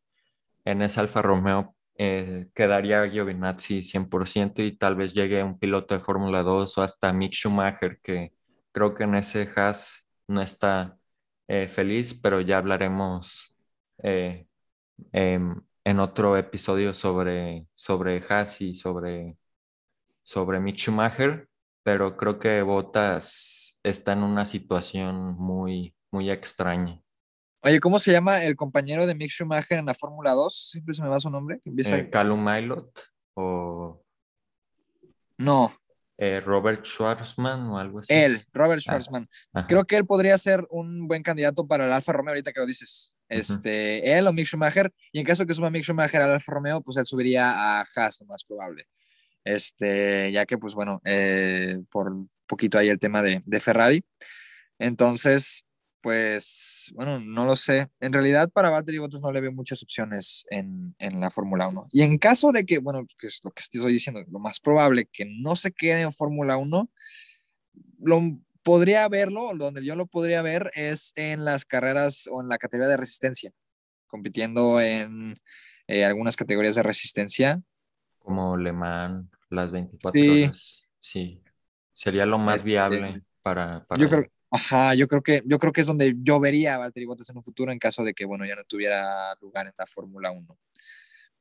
en 0.65 0.83
ese 0.83 1.01
Alfa 1.01 1.23
Romeo 1.23 1.74
eh, 1.97 2.49
quedaría 2.55 3.07
Giovinazzi 3.09 3.83
100% 3.83 4.63
y 4.63 4.77
tal 4.77 4.97
vez 4.97 5.15
llegue 5.15 5.43
un 5.43 5.59
piloto 5.59 5.95
de 5.95 6.01
Fórmula 6.01 6.43
2 6.43 6.79
o 6.79 6.83
hasta 6.83 7.13
Mick 7.13 7.33
Schumacher, 7.35 8.01
que 8.03 8.33
creo 8.73 8.95
que 8.95 9.05
en 9.05 9.15
ese 9.17 9.49
Haas 9.57 10.09
no 10.29 10.43
está 10.43 10.99
eh, 11.49 11.69
feliz, 11.69 12.15
pero 12.15 12.41
ya 12.41 12.59
hablaremos 12.59 13.57
em, 15.13 15.61
en 15.85 16.01
otro 16.01 16.37
episodio 16.37 16.95
sobre, 16.95 17.67
sobre 17.75 18.23
Haas 18.29 18.61
y 18.61 18.75
sobre, 18.75 19.37
sobre 20.23 20.61
Mick 20.61 20.79
Schumacher, 20.79 21.49
pero 21.83 22.17
creo 22.17 22.39
que 22.39 22.63
Bottas 22.63 23.81
está 23.85 24.13
en 24.13 24.23
una 24.25 24.47
situación 24.47 25.37
muy, 25.37 25.95
muy 26.11 26.31
extraña. 26.31 27.04
Oye, 27.67 27.81
¿cómo 27.81 27.99
se 27.99 28.13
llama 28.13 28.45
el 28.45 28.57
compañero 28.57 29.07
de 29.07 29.15
Mick 29.15 29.31
Schumacher 29.31 29.79
en 29.79 29.87
la 29.87 29.95
Fórmula 29.95 30.33
2? 30.33 30.71
Siempre 30.73 30.93
se 30.93 31.03
me 31.03 31.09
va 31.09 31.19
su 31.19 31.31
nombre. 31.31 31.63
Eh, 31.65 32.11
Callum 32.11 32.45
Milot 32.45 32.93
o... 33.33 34.03
No. 35.39 35.75
Eh, 36.19 36.43
Robert 36.45 36.85
Schwarzman 36.85 37.61
o 37.69 37.79
algo 37.79 38.01
así. 38.01 38.13
Él, 38.13 38.45
Robert 38.53 38.81
ah, 38.81 38.83
Schwarzman. 38.83 39.31
Creo 39.67 39.87
que 39.87 39.97
él 39.97 40.05
podría 40.05 40.37
ser 40.37 40.67
un 40.69 41.09
buen 41.09 41.23
candidato 41.23 41.67
para 41.67 41.87
el 41.87 41.93
Alfa 41.95 42.13
Romeo 42.13 42.33
ahorita 42.33 42.53
que 42.53 42.61
lo 42.61 42.67
dices. 42.67 43.17
Este, 43.31 44.13
Él 44.13 44.27
o 44.27 44.33
Mick 44.35 44.47
Schumacher. 44.47 44.93
Y 45.11 45.21
en 45.21 45.25
caso 45.25 45.47
que 45.47 45.55
suba 45.55 45.71
Mick 45.71 45.85
Schumacher 45.85 46.21
al 46.21 46.33
Alfa 46.33 46.53
Romeo, 46.53 46.83
pues 46.83 46.99
él 46.99 47.07
subiría 47.07 47.51
a 47.51 47.87
Haas, 47.97 48.21
lo 48.21 48.27
más 48.27 48.45
probable. 48.45 48.89
Este, 49.43 50.31
ya 50.33 50.45
que, 50.45 50.59
pues 50.59 50.75
bueno, 50.75 51.01
eh, 51.07 51.79
por 51.91 52.13
poquito 52.47 52.79
ahí 52.79 52.91
el 52.91 52.99
tema 52.99 53.23
de, 53.23 53.41
de 53.47 53.61
Ferrari. 53.61 54.05
Entonces, 54.79 55.65
pues, 56.05 56.93
bueno, 56.95 57.19
no 57.19 57.47
lo 57.47 57.57
sé. 57.57 57.89
En 57.99 58.13
realidad, 58.13 58.51
para 58.53 58.69
Valtteri 58.69 58.99
Bottas 58.99 59.23
no 59.23 59.33
le 59.33 59.41
veo 59.41 59.53
muchas 59.53 59.83
opciones 59.83 60.45
en, 60.51 60.95
en 60.99 61.19
la 61.19 61.31
Fórmula 61.31 61.67
1. 61.67 61.89
Y 61.93 62.03
en 62.03 62.19
caso 62.19 62.53
de 62.53 62.67
que, 62.67 62.77
bueno, 62.79 63.07
que 63.19 63.27
es 63.27 63.41
lo 63.43 63.51
que 63.51 63.63
estoy 63.63 63.91
diciendo, 63.91 64.23
lo 64.31 64.39
más 64.39 64.61
probable 64.61 65.07
que 65.07 65.25
no 65.25 65.57
se 65.57 65.73
quede 65.73 66.03
en 66.03 66.13
Fórmula 66.13 66.59
1, 66.59 66.91
lo 68.01 68.21
podría 68.63 69.09
verlo, 69.09 69.53
donde 69.55 69.83
yo 69.83 69.97
lo 69.97 70.05
podría 70.05 70.43
ver 70.43 70.71
es 70.75 71.15
en 71.17 71.47
las 71.47 71.65
carreras 71.65 72.29
o 72.31 72.43
en 72.43 72.51
la 72.51 72.59
categoría 72.59 72.91
de 72.91 72.99
resistencia, 72.99 73.53
compitiendo 74.07 74.83
en 74.83 75.41
eh, 75.87 76.05
algunas 76.05 76.37
categorías 76.37 76.75
de 76.75 76.83
resistencia. 76.83 77.63
Como 78.19 78.59
Le 78.59 78.75
Mans, 78.75 79.27
las 79.49 79.71
24 79.71 80.21
horas. 80.21 80.87
Sí, 81.01 81.43
sería 81.95 82.27
lo 82.27 82.37
más 82.37 82.57
este, 82.57 82.73
viable 82.73 83.23
para, 83.41 83.87
para 83.87 84.03
yo 84.03 84.11
creo, 84.11 84.34
Ajá, 84.55 84.95
yo 84.95 85.09
creo 85.09 85.21
que, 85.21 85.43
yo 85.47 85.59
creo 85.59 85.73
que 85.73 85.81
es 85.81 85.87
donde 85.89 86.15
yo 86.19 86.39
vería 86.39 86.77
a 86.77 86.79
Valtteri 86.79 87.07
Bottas 87.07 87.29
en 87.29 87.37
un 87.37 87.43
futuro 87.43 87.73
en 87.73 87.79
caso 87.81 88.05
de 88.05 88.15
que, 88.15 88.25
bueno, 88.25 88.47
ya 88.47 88.55
no 88.55 88.63
tuviera 88.63 89.35
lugar 89.41 89.67
en 89.67 89.73
la 89.77 89.85
Fórmula 89.85 90.31
1. 90.31 90.59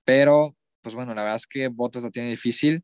Pero, 0.03 0.55
pues 0.82 0.96
bueno, 0.96 1.13
la 1.13 1.22
verdad 1.24 1.38
es 1.38 1.46
que 1.48 1.67
Bottas 1.67 2.03
lo 2.03 2.10
tiene 2.12 2.29
difícil. 2.29 2.84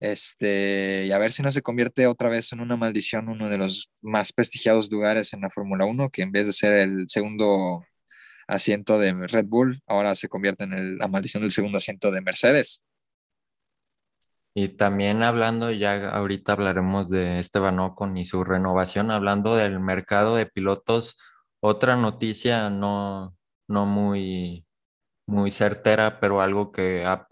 Este, 0.00 1.06
y 1.06 1.12
a 1.12 1.18
ver 1.18 1.32
si 1.32 1.42
no 1.42 1.52
se 1.52 1.62
convierte 1.62 2.06
otra 2.06 2.30
vez 2.30 2.52
en 2.52 2.60
una 2.60 2.76
maldición, 2.76 3.28
uno 3.28 3.50
de 3.50 3.58
los 3.58 3.90
más 4.00 4.32
prestigiados 4.32 4.90
lugares 4.90 5.34
en 5.34 5.42
la 5.42 5.50
Fórmula 5.50 5.84
1, 5.84 6.10
que 6.10 6.22
en 6.22 6.32
vez 6.32 6.46
de 6.46 6.54
ser 6.54 6.72
el 6.74 7.08
segundo 7.08 7.84
asiento 8.48 8.98
de 8.98 9.12
Red 9.28 9.46
Bull, 9.48 9.82
ahora 9.86 10.14
se 10.14 10.28
convierte 10.28 10.64
en 10.64 10.98
la 10.98 11.08
maldición 11.08 11.42
del 11.42 11.52
segundo 11.52 11.76
asiento 11.76 12.10
de 12.10 12.22
Mercedes. 12.22 12.82
Y 14.60 14.70
también 14.70 15.22
hablando, 15.22 15.70
ya 15.70 16.08
ahorita 16.08 16.54
hablaremos 16.54 17.08
de 17.08 17.38
Esteban 17.38 17.78
Ocon 17.78 18.16
y 18.16 18.24
su 18.24 18.42
renovación, 18.42 19.12
hablando 19.12 19.54
del 19.54 19.78
mercado 19.78 20.34
de 20.34 20.46
pilotos, 20.46 21.16
otra 21.60 21.94
noticia 21.94 22.68
no, 22.68 23.36
no 23.68 23.86
muy, 23.86 24.66
muy 25.28 25.52
certera, 25.52 26.18
pero 26.18 26.40
algo 26.40 26.72
que, 26.72 27.04
ha 27.06 27.28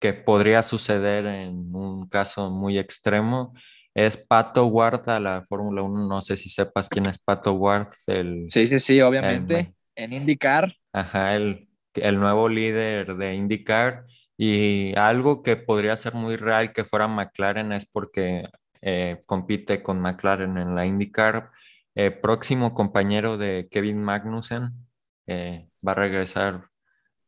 que 0.00 0.14
podría 0.14 0.62
suceder 0.62 1.26
en 1.26 1.74
un 1.76 2.08
caso 2.08 2.48
muy 2.48 2.78
extremo, 2.78 3.52
es 3.92 4.16
Pato 4.16 4.64
Ward 4.64 5.10
a 5.10 5.20
la 5.20 5.44
Fórmula 5.44 5.82
1. 5.82 6.08
No 6.08 6.22
sé 6.22 6.38
si 6.38 6.48
sepas 6.48 6.88
quién 6.88 7.04
es 7.04 7.18
Pato 7.18 7.52
Ward. 7.52 7.88
El, 8.06 8.46
sí, 8.48 8.66
sí, 8.66 8.78
sí, 8.78 8.98
obviamente. 9.02 9.74
en 9.94 10.14
IndyCar. 10.14 10.72
Ajá, 10.94 11.34
el, 11.34 11.68
el 11.96 12.18
nuevo 12.18 12.48
líder 12.48 13.14
de 13.16 13.34
IndyCar 13.34 14.06
y 14.36 14.94
algo 14.96 15.42
que 15.42 15.56
podría 15.56 15.96
ser 15.96 16.14
muy 16.14 16.36
real 16.36 16.72
que 16.72 16.84
fuera 16.84 17.08
McLaren 17.08 17.72
es 17.72 17.86
porque 17.86 18.48
eh, 18.82 19.20
compite 19.26 19.82
con 19.82 20.00
McLaren 20.00 20.58
en 20.58 20.74
la 20.74 20.86
IndyCar. 20.86 21.50
Eh, 21.94 22.10
próximo 22.10 22.74
compañero 22.74 23.36
de 23.38 23.68
Kevin 23.70 24.02
Magnussen 24.02 24.72
eh, 25.26 25.68
va 25.86 25.92
a 25.92 25.94
regresar. 25.96 26.68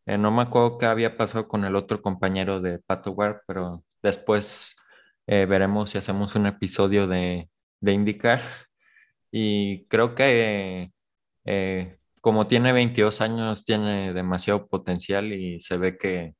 no 0.06 0.30
me 0.32 0.42
acuerdo 0.42 0.78
qué 0.78 0.86
había 0.86 1.16
pasado 1.16 1.48
con 1.48 1.64
el 1.64 1.76
otro 1.76 2.02
compañero 2.02 2.60
de 2.60 2.78
Pato 2.80 3.12
Ward, 3.12 3.42
pero 3.46 3.84
después 4.02 4.76
veremos 5.26 5.90
si 5.90 5.98
hacemos 5.98 6.34
un 6.36 6.46
episodio 6.46 7.06
de, 7.06 7.50
de 7.80 7.92
IndyCar. 7.92 8.40
Y 9.36 9.86
creo 9.88 10.14
que 10.14 10.92
como 12.20 12.46
tiene 12.46 12.72
22 12.72 13.20
años, 13.20 13.64
tiene 13.64 14.12
demasiado 14.14 14.68
potencial 14.68 15.32
y 15.32 15.60
se 15.60 15.76
ve 15.76 15.98
que 15.98 16.34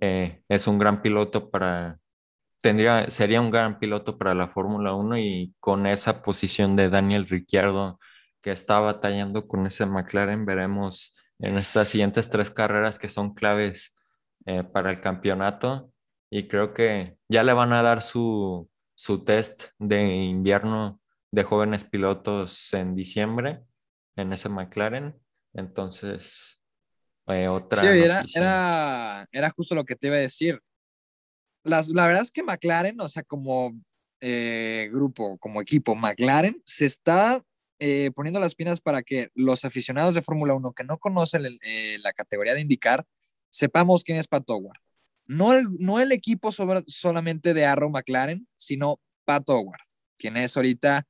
eh, 0.00 0.42
es 0.48 0.66
un 0.66 0.78
gran 0.78 1.02
piloto 1.02 1.50
para, 1.50 1.98
tendría, 2.60 3.10
sería 3.10 3.40
un 3.40 3.50
gran 3.50 3.78
piloto 3.78 4.18
para 4.18 4.34
la 4.34 4.48
Fórmula 4.48 4.94
1 4.94 5.18
y 5.18 5.54
con 5.60 5.86
esa 5.86 6.22
posición 6.22 6.76
de 6.76 6.90
Daniel 6.90 7.28
Ricciardo 7.28 7.98
que 8.42 8.52
está 8.52 8.80
batallando 8.80 9.48
con 9.48 9.66
ese 9.66 9.86
McLaren, 9.86 10.46
veremos 10.46 11.16
en 11.38 11.56
estas 11.56 11.88
siguientes 11.88 12.30
tres 12.30 12.50
carreras 12.50 12.98
que 12.98 13.08
son 13.08 13.34
claves 13.34 13.96
eh, 14.46 14.64
para 14.64 14.90
el 14.90 15.00
campeonato 15.00 15.92
y 16.30 16.48
creo 16.48 16.74
que 16.74 17.16
ya 17.28 17.42
le 17.42 17.52
van 17.52 17.72
a 17.72 17.82
dar 17.82 18.02
su, 18.02 18.68
su 18.94 19.24
test 19.24 19.66
de 19.78 20.06
invierno 20.06 21.00
de 21.30 21.42
jóvenes 21.44 21.84
pilotos 21.84 22.72
en 22.74 22.94
diciembre 22.94 23.62
en 24.16 24.32
ese 24.32 24.48
McLaren. 24.48 25.18
Entonces, 25.54 26.57
otra 27.28 27.80
sí, 27.80 27.86
era, 27.86 28.24
era, 28.34 29.28
era, 29.30 29.50
justo 29.50 29.74
lo 29.74 29.84
que 29.84 29.96
te 29.96 30.06
iba 30.06 30.16
a 30.16 30.20
decir. 30.20 30.60
Las, 31.62 31.88
la 31.88 32.06
verdad 32.06 32.22
es 32.22 32.30
que 32.30 32.42
McLaren, 32.42 33.00
o 33.00 33.08
sea, 33.08 33.22
como 33.22 33.78
eh, 34.20 34.88
grupo, 34.92 35.36
como 35.38 35.60
equipo, 35.60 35.94
McLaren 35.94 36.60
se 36.64 36.86
está 36.86 37.42
eh, 37.78 38.10
poniendo 38.14 38.40
las 38.40 38.54
pinas 38.54 38.80
para 38.80 39.02
que 39.02 39.30
los 39.34 39.64
aficionados 39.64 40.14
de 40.14 40.22
Fórmula 40.22 40.54
1 40.54 40.72
que 40.72 40.84
no 40.84 40.98
conocen 40.98 41.58
eh, 41.62 41.98
la 42.02 42.12
categoría 42.12 42.54
de 42.54 42.62
indicar, 42.62 43.04
sepamos 43.50 44.02
quién 44.02 44.18
es 44.18 44.26
Pat 44.26 44.48
Howard. 44.48 44.78
No 45.26 45.52
el, 45.52 45.66
no 45.78 46.00
el 46.00 46.10
equipo 46.12 46.50
sobre, 46.50 46.82
solamente 46.86 47.54
de 47.54 47.66
Arrow 47.66 47.90
McLaren, 47.90 48.48
sino 48.56 48.98
Pat 49.24 49.48
Howard, 49.50 49.80
quien 50.16 50.36
es 50.36 50.56
ahorita 50.56 51.06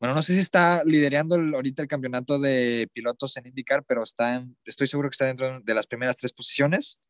bueno, 0.00 0.14
no 0.14 0.22
sé 0.22 0.32
si 0.32 0.40
está 0.40 0.82
liderando 0.84 1.36
ahorita 1.36 1.82
el 1.82 1.88
campeonato 1.88 2.38
de 2.38 2.88
pilotos 2.94 3.36
en 3.36 3.48
IndyCar, 3.48 3.84
pero 3.84 4.02
está 4.02 4.42
estoy 4.64 4.86
seguro 4.86 5.10
que 5.10 5.14
está 5.14 5.26
dentro 5.26 5.60
de 5.60 5.74
las 5.74 5.86
primeras 5.86 6.16
tres 6.16 6.32
posiciones. 6.32 7.02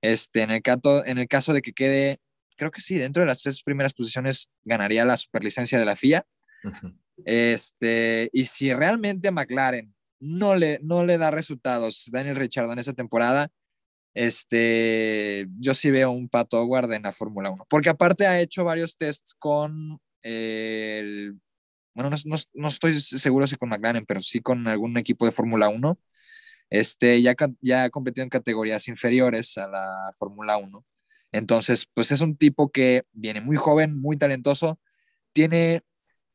Este, 0.00 0.42
en, 0.42 0.52
el 0.52 0.62
caso, 0.62 1.04
en 1.04 1.18
el 1.18 1.26
caso 1.26 1.52
de 1.52 1.60
que 1.60 1.72
quede, 1.72 2.20
creo 2.56 2.70
que 2.70 2.80
sí, 2.80 2.98
dentro 2.98 3.22
de 3.22 3.26
las 3.26 3.42
tres 3.42 3.64
primeras 3.64 3.94
posiciones 3.94 4.48
ganaría 4.64 5.04
la 5.04 5.16
superlicencia 5.16 5.76
de 5.76 5.84
la 5.84 5.96
FIA. 5.96 6.24
Este, 7.24 8.30
y 8.32 8.44
si 8.44 8.72
realmente 8.72 9.26
a 9.26 9.32
McLaren 9.32 9.92
no 10.20 10.54
le, 10.54 10.78
no 10.82 11.04
le 11.04 11.18
da 11.18 11.32
resultados 11.32 12.08
Daniel 12.12 12.36
Richard 12.36 12.70
en 12.70 12.78
esa 12.78 12.92
temporada, 12.92 13.50
este, 14.14 15.48
yo 15.58 15.74
sí 15.74 15.90
veo 15.90 16.12
un 16.12 16.28
Pato 16.28 16.60
Howard 16.60 16.92
en 16.92 17.02
la 17.02 17.12
Fórmula 17.12 17.50
1, 17.50 17.66
porque 17.68 17.88
aparte 17.88 18.24
ha 18.24 18.40
hecho 18.40 18.62
varios 18.62 18.96
tests 18.96 19.34
con 19.36 19.98
el 20.22 21.40
bueno, 21.96 22.10
no, 22.54 22.68
estoy 22.68 22.92
seguro 22.92 23.46
si 23.46 23.56
con 23.56 23.70
McLaren, 23.70 24.04
pero 24.04 24.20
sí 24.20 24.40
con 24.40 24.68
algún 24.68 24.98
equipo 24.98 25.24
de 25.24 25.32
Fórmula 25.32 25.70
1, 25.70 25.98
este, 26.68 27.22
ya, 27.22 27.34
ya 27.62 27.84
ha 27.84 27.90
competido 27.90 28.22
en 28.22 28.28
categorías 28.28 28.86
inferiores 28.88 29.56
a 29.56 29.66
la 29.66 30.12
Fórmula 30.18 30.58
1. 30.58 30.84
Entonces, 31.32 31.86
pues 31.94 32.12
es 32.12 32.20
un 32.20 32.36
tipo 32.36 32.70
que 32.70 33.04
viene 33.12 33.40
muy 33.40 33.56
joven, 33.56 33.98
muy 33.98 34.18
talentoso, 34.18 34.78
tiene 35.32 35.80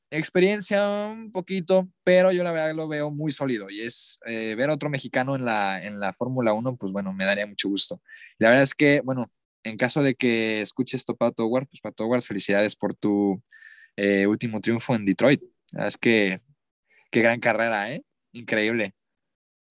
experiencia 0.10 0.88
un 1.08 1.32
poquito, 1.32 1.88
pero 2.04 2.32
yo 2.32 2.44
la 2.44 2.52
verdad 2.52 2.74
lo 2.74 2.88
veo 2.88 3.12
muy 3.12 3.32
sólido 3.32 3.70
y 3.70 3.82
es 3.82 4.20
eh, 4.26 4.56
ver 4.56 4.72
a 4.72 4.74
otro 4.74 4.90
mexicano 4.90 5.36
en 5.36 5.46
la, 5.46 5.84
en 5.86 6.00
la 6.00 6.12
Fórmula 6.12 6.54
1, 6.54 6.76
pues 6.76 6.92
bueno, 6.92 7.14
me 7.14 7.26
daría 7.26 7.46
mucho 7.46 7.70
gusto. 7.70 8.02
La 8.40 8.50
verdad 8.50 8.64
es 8.64 8.74
que, 8.74 9.02
bueno, 9.02 9.32
en 9.64 9.78
caso 9.78 10.02
de 10.02 10.16
que 10.16 10.62
escuches 10.62 11.02
esto, 11.02 11.16
Pato 11.16 11.46
Howard, 11.46 11.68
pues 11.68 11.82
Pato 11.82 12.06
Howard, 12.06 12.24
felicidades 12.24 12.76
por 12.76 12.96
tu 12.96 13.44
eh, 13.96 14.28
último 14.28 14.62
triunfo 14.62 14.96
en 14.96 15.06
Detroit. 15.06 15.42
Es 15.74 15.98
que, 15.98 16.42
qué 17.12 17.22
gran 17.22 17.40
carrera, 17.40 17.92
¿eh? 17.92 18.04
Increíble. 18.34 18.94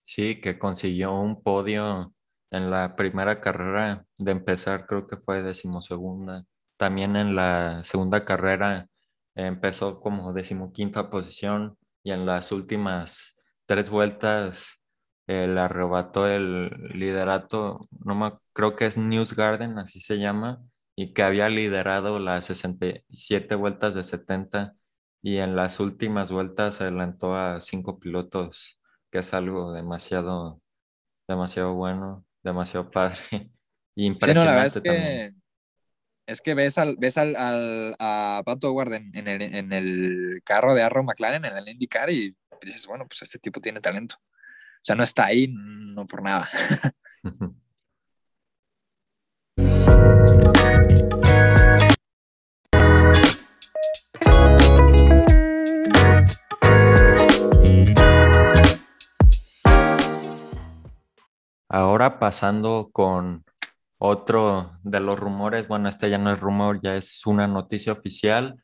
Sí, 0.03 0.41
que 0.41 0.59
consiguió 0.59 1.13
un 1.13 1.41
podio 1.41 2.13
en 2.51 2.69
la 2.69 2.95
primera 2.95 3.39
carrera 3.39 4.05
de 4.17 4.31
empezar, 4.31 4.85
creo 4.87 5.07
que 5.07 5.17
fue 5.17 5.41
decimosegunda. 5.41 6.45
también 6.77 7.15
en 7.15 7.35
la 7.35 7.83
segunda 7.85 8.25
carrera 8.25 8.87
empezó 9.35 9.99
como 10.01 10.33
decimoquinta 10.33 11.09
posición 11.09 11.77
y 12.03 12.11
en 12.11 12.25
las 12.25 12.51
últimas 12.51 13.39
tres 13.65 13.89
vueltas 13.89 14.79
eh, 15.27 15.47
le 15.47 15.61
arrebató 15.61 16.27
el 16.27 16.69
liderato, 16.93 17.87
no 18.03 18.15
me, 18.15 18.33
creo 18.53 18.75
que 18.75 18.85
es 18.85 18.97
News 18.97 19.35
Garden, 19.35 19.77
así 19.79 20.01
se 20.01 20.17
llama, 20.17 20.61
y 21.01 21.13
que 21.13 21.23
había 21.23 21.49
liderado 21.49 22.19
las 22.19 22.45
67 22.45 23.55
vueltas 23.55 23.95
de 23.95 24.03
70 24.03 24.75
y 25.23 25.37
en 25.37 25.55
las 25.55 25.79
últimas 25.79 26.31
vueltas 26.31 26.79
adelantó 26.79 27.35
a 27.35 27.59
cinco 27.59 27.99
pilotos, 27.99 28.79
que 29.09 29.17
es 29.17 29.33
algo 29.33 29.73
demasiado, 29.73 30.61
demasiado 31.27 31.73
bueno, 31.73 32.23
demasiado 32.43 32.91
padre. 32.91 33.17
Y 33.93 34.05
impresionante 34.05 34.79
también 34.79 35.41
es 36.25 36.39
que 36.39 36.53
ves 36.53 36.77
al, 36.77 36.95
ves 36.97 37.17
al, 37.17 37.35
a 37.99 38.41
Pato 38.45 38.69
Howard 38.71 38.93
en, 38.93 39.27
el, 39.27 39.41
en, 39.41 39.73
el, 39.73 40.41
carro 40.45 40.73
de 40.73 40.81
Arrow 40.81 41.03
McLaren, 41.03 41.43
en 41.43 41.57
el 41.57 41.67
IndyCar, 41.67 42.09
y 42.09 42.33
dices, 42.61 42.87
bueno, 42.87 43.05
pues 43.05 43.23
este 43.23 43.37
tipo 43.37 43.59
tiene 43.59 43.81
talento. 43.81 44.15
O 44.15 44.83
sea, 44.83 44.95
no 44.95 45.03
está 45.03 45.25
ahí, 45.25 45.53
no 45.53 46.07
por 46.07 46.23
nada. 46.23 46.47
Ahora 61.73 62.19
pasando 62.19 62.89
con 62.91 63.45
otro 63.97 64.77
de 64.83 64.99
los 64.99 65.17
rumores, 65.19 65.69
bueno, 65.69 65.87
este 65.89 66.09
ya 66.09 66.17
no 66.17 66.31
es 66.31 66.39
rumor, 66.39 66.81
ya 66.83 66.95
es 66.97 67.25
una 67.25 67.47
noticia 67.47 67.93
oficial. 67.93 68.61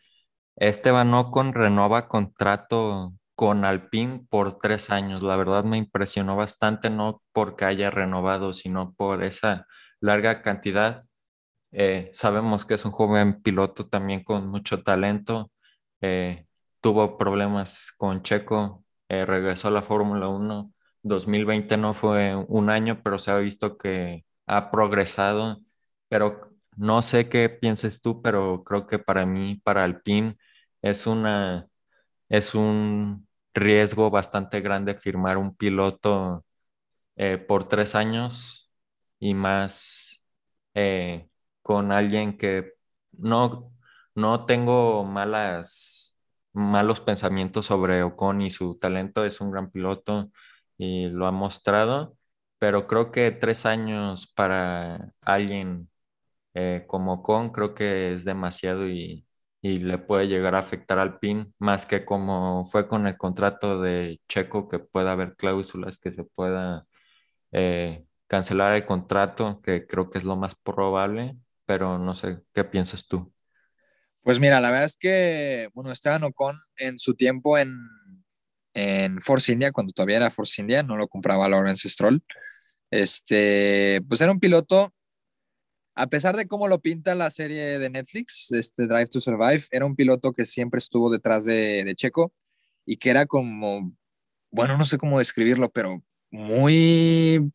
Esteban 0.57 1.13
Ocon 1.13 1.53
renueva 1.53 2.09
contrato 2.09 3.13
con 3.35 3.63
Alpine 3.65 4.25
por 4.29 4.57
tres 4.59 4.89
años. 4.89 5.23
La 5.23 5.37
verdad 5.37 5.63
me 5.63 5.77
impresionó 5.77 6.35
bastante, 6.35 6.89
no 6.89 7.23
porque 7.33 7.65
haya 7.65 7.91
renovado, 7.91 8.51
sino 8.53 8.93
por 8.95 9.23
esa 9.23 9.67
larga 10.01 10.41
cantidad. 10.41 11.05
Eh, 11.71 12.11
sabemos 12.13 12.65
que 12.65 12.75
es 12.75 12.85
un 12.85 12.91
joven 12.91 13.41
piloto 13.41 13.87
también 13.87 14.23
con 14.23 14.47
mucho 14.49 14.83
talento. 14.83 15.51
Eh, 16.01 16.45
tuvo 16.81 17.17
problemas 17.17 17.93
con 17.97 18.21
Checo, 18.23 18.85
eh, 19.09 19.25
regresó 19.25 19.69
a 19.69 19.71
la 19.71 19.83
Fórmula 19.83 20.27
1. 20.29 20.73
2020 21.07 21.77
no 21.77 21.93
fue 21.93 22.35
un 22.35 22.69
año, 22.69 23.01
pero 23.03 23.19
se 23.19 23.31
ha 23.31 23.37
visto 23.37 23.77
que 23.77 24.25
ha 24.45 24.71
progresado, 24.71 25.61
pero 26.09 26.51
no 26.75 27.01
sé 27.01 27.29
qué 27.29 27.49
pienses 27.49 28.01
tú, 28.01 28.21
pero 28.21 28.63
creo 28.63 28.87
que 28.87 28.99
para 28.99 29.25
mí, 29.25 29.61
para 29.63 29.83
Alpine, 29.83 30.37
es 30.81 31.07
una, 31.07 31.67
es 32.29 32.55
un 32.55 33.27
riesgo 33.53 34.09
bastante 34.11 34.61
grande 34.61 34.95
firmar 34.95 35.37
un 35.37 35.55
piloto 35.55 36.45
eh, 37.15 37.37
por 37.37 37.67
tres 37.67 37.95
años 37.95 38.71
y 39.19 39.33
más 39.33 40.21
eh, 40.75 41.29
con 41.61 41.91
alguien 41.91 42.37
que 42.37 42.73
no, 43.11 43.73
no 44.15 44.45
tengo 44.45 45.03
malas, 45.05 46.17
malos 46.53 47.01
pensamientos 47.01 47.65
sobre 47.67 48.03
Ocon 48.03 48.41
y 48.41 48.51
su 48.51 48.77
talento, 48.79 49.25
es 49.25 49.41
un 49.41 49.51
gran 49.51 49.71
piloto 49.71 50.31
y 50.77 51.09
lo 51.09 51.27
ha 51.27 51.31
mostrado, 51.31 52.17
pero 52.59 52.87
creo 52.87 53.11
que 53.11 53.31
tres 53.31 53.65
años 53.65 54.31
para 54.35 55.13
alguien 55.21 55.89
eh, 56.53 56.85
como 56.87 57.23
Con 57.23 57.51
creo 57.51 57.75
que 57.75 58.13
es 58.13 58.25
demasiado 58.25 58.87
y, 58.89 59.23
le 59.61 59.97
puede 59.97 60.27
llegar 60.29 60.55
a 60.55 60.59
afectar 60.59 60.97
al 60.97 61.19
PIN, 61.19 61.53
más 61.59 61.85
que 61.85 62.05
como 62.05 62.65
fue 62.71 62.87
con 62.87 63.05
el 63.05 63.17
contrato 63.17 63.81
de 63.81 64.21
Checo, 64.29 64.69
que 64.69 64.79
pueda 64.79 65.11
haber 65.11 65.35
cláusulas 65.35 65.97
que 65.97 66.13
se 66.13 66.23
pueda 66.23 66.87
eh, 67.51 68.05
cancelar 68.27 68.73
el 68.75 68.85
contrato, 68.85 69.61
que 69.61 69.85
creo 69.87 70.09
que 70.09 70.19
es 70.19 70.23
lo 70.23 70.37
más 70.37 70.55
probable, 70.55 71.37
pero 71.65 71.97
no 71.99 72.15
sé, 72.15 72.43
¿qué 72.53 72.63
piensas 72.63 73.07
tú? 73.07 73.33
Pues 74.21 74.39
mira, 74.39 74.59
la 74.61 74.69
verdad 74.69 74.85
es 74.85 74.97
que, 74.97 75.69
bueno, 75.73 75.91
Esteban 75.91 76.23
Ocon 76.23 76.57
en 76.77 76.97
su 76.97 77.15
tiempo 77.15 77.57
en, 77.57 77.75
en 78.77 79.19
Force 79.21 79.51
India, 79.51 79.71
cuando 79.71 79.91
todavía 79.91 80.17
era 80.17 80.29
Force 80.29 80.61
India, 80.61 80.83
no 80.83 80.97
lo 80.97 81.07
compraba 81.07 81.49
Lawrence 81.49 81.89
Stroll. 81.89 82.23
Este, 82.91 84.03
pues 84.07 84.21
era 84.21 84.31
un 84.31 84.39
piloto, 84.39 84.93
a 85.95 86.05
pesar 86.07 86.37
de 86.37 86.47
cómo 86.47 86.67
lo 86.67 86.79
pinta 86.79 87.15
la 87.15 87.31
serie 87.31 87.79
de 87.79 87.89
Netflix, 87.89 88.51
este 88.51 88.85
Drive 88.85 89.07
to 89.07 89.19
Survive, 89.19 89.63
era 89.71 89.83
un 89.83 89.95
piloto 89.95 90.31
que 90.31 90.45
siempre 90.45 90.77
estuvo 90.77 91.09
detrás 91.11 91.45
de, 91.45 91.91
Checo 91.95 92.31
y 92.85 92.97
que 92.97 93.09
era 93.09 93.25
como, 93.25 93.91
bueno, 94.51 94.77
no 94.77 94.85
sé 94.85 94.99
cómo 94.99 95.17
describirlo, 95.17 95.71
pero 95.71 96.03
muy 96.29 97.51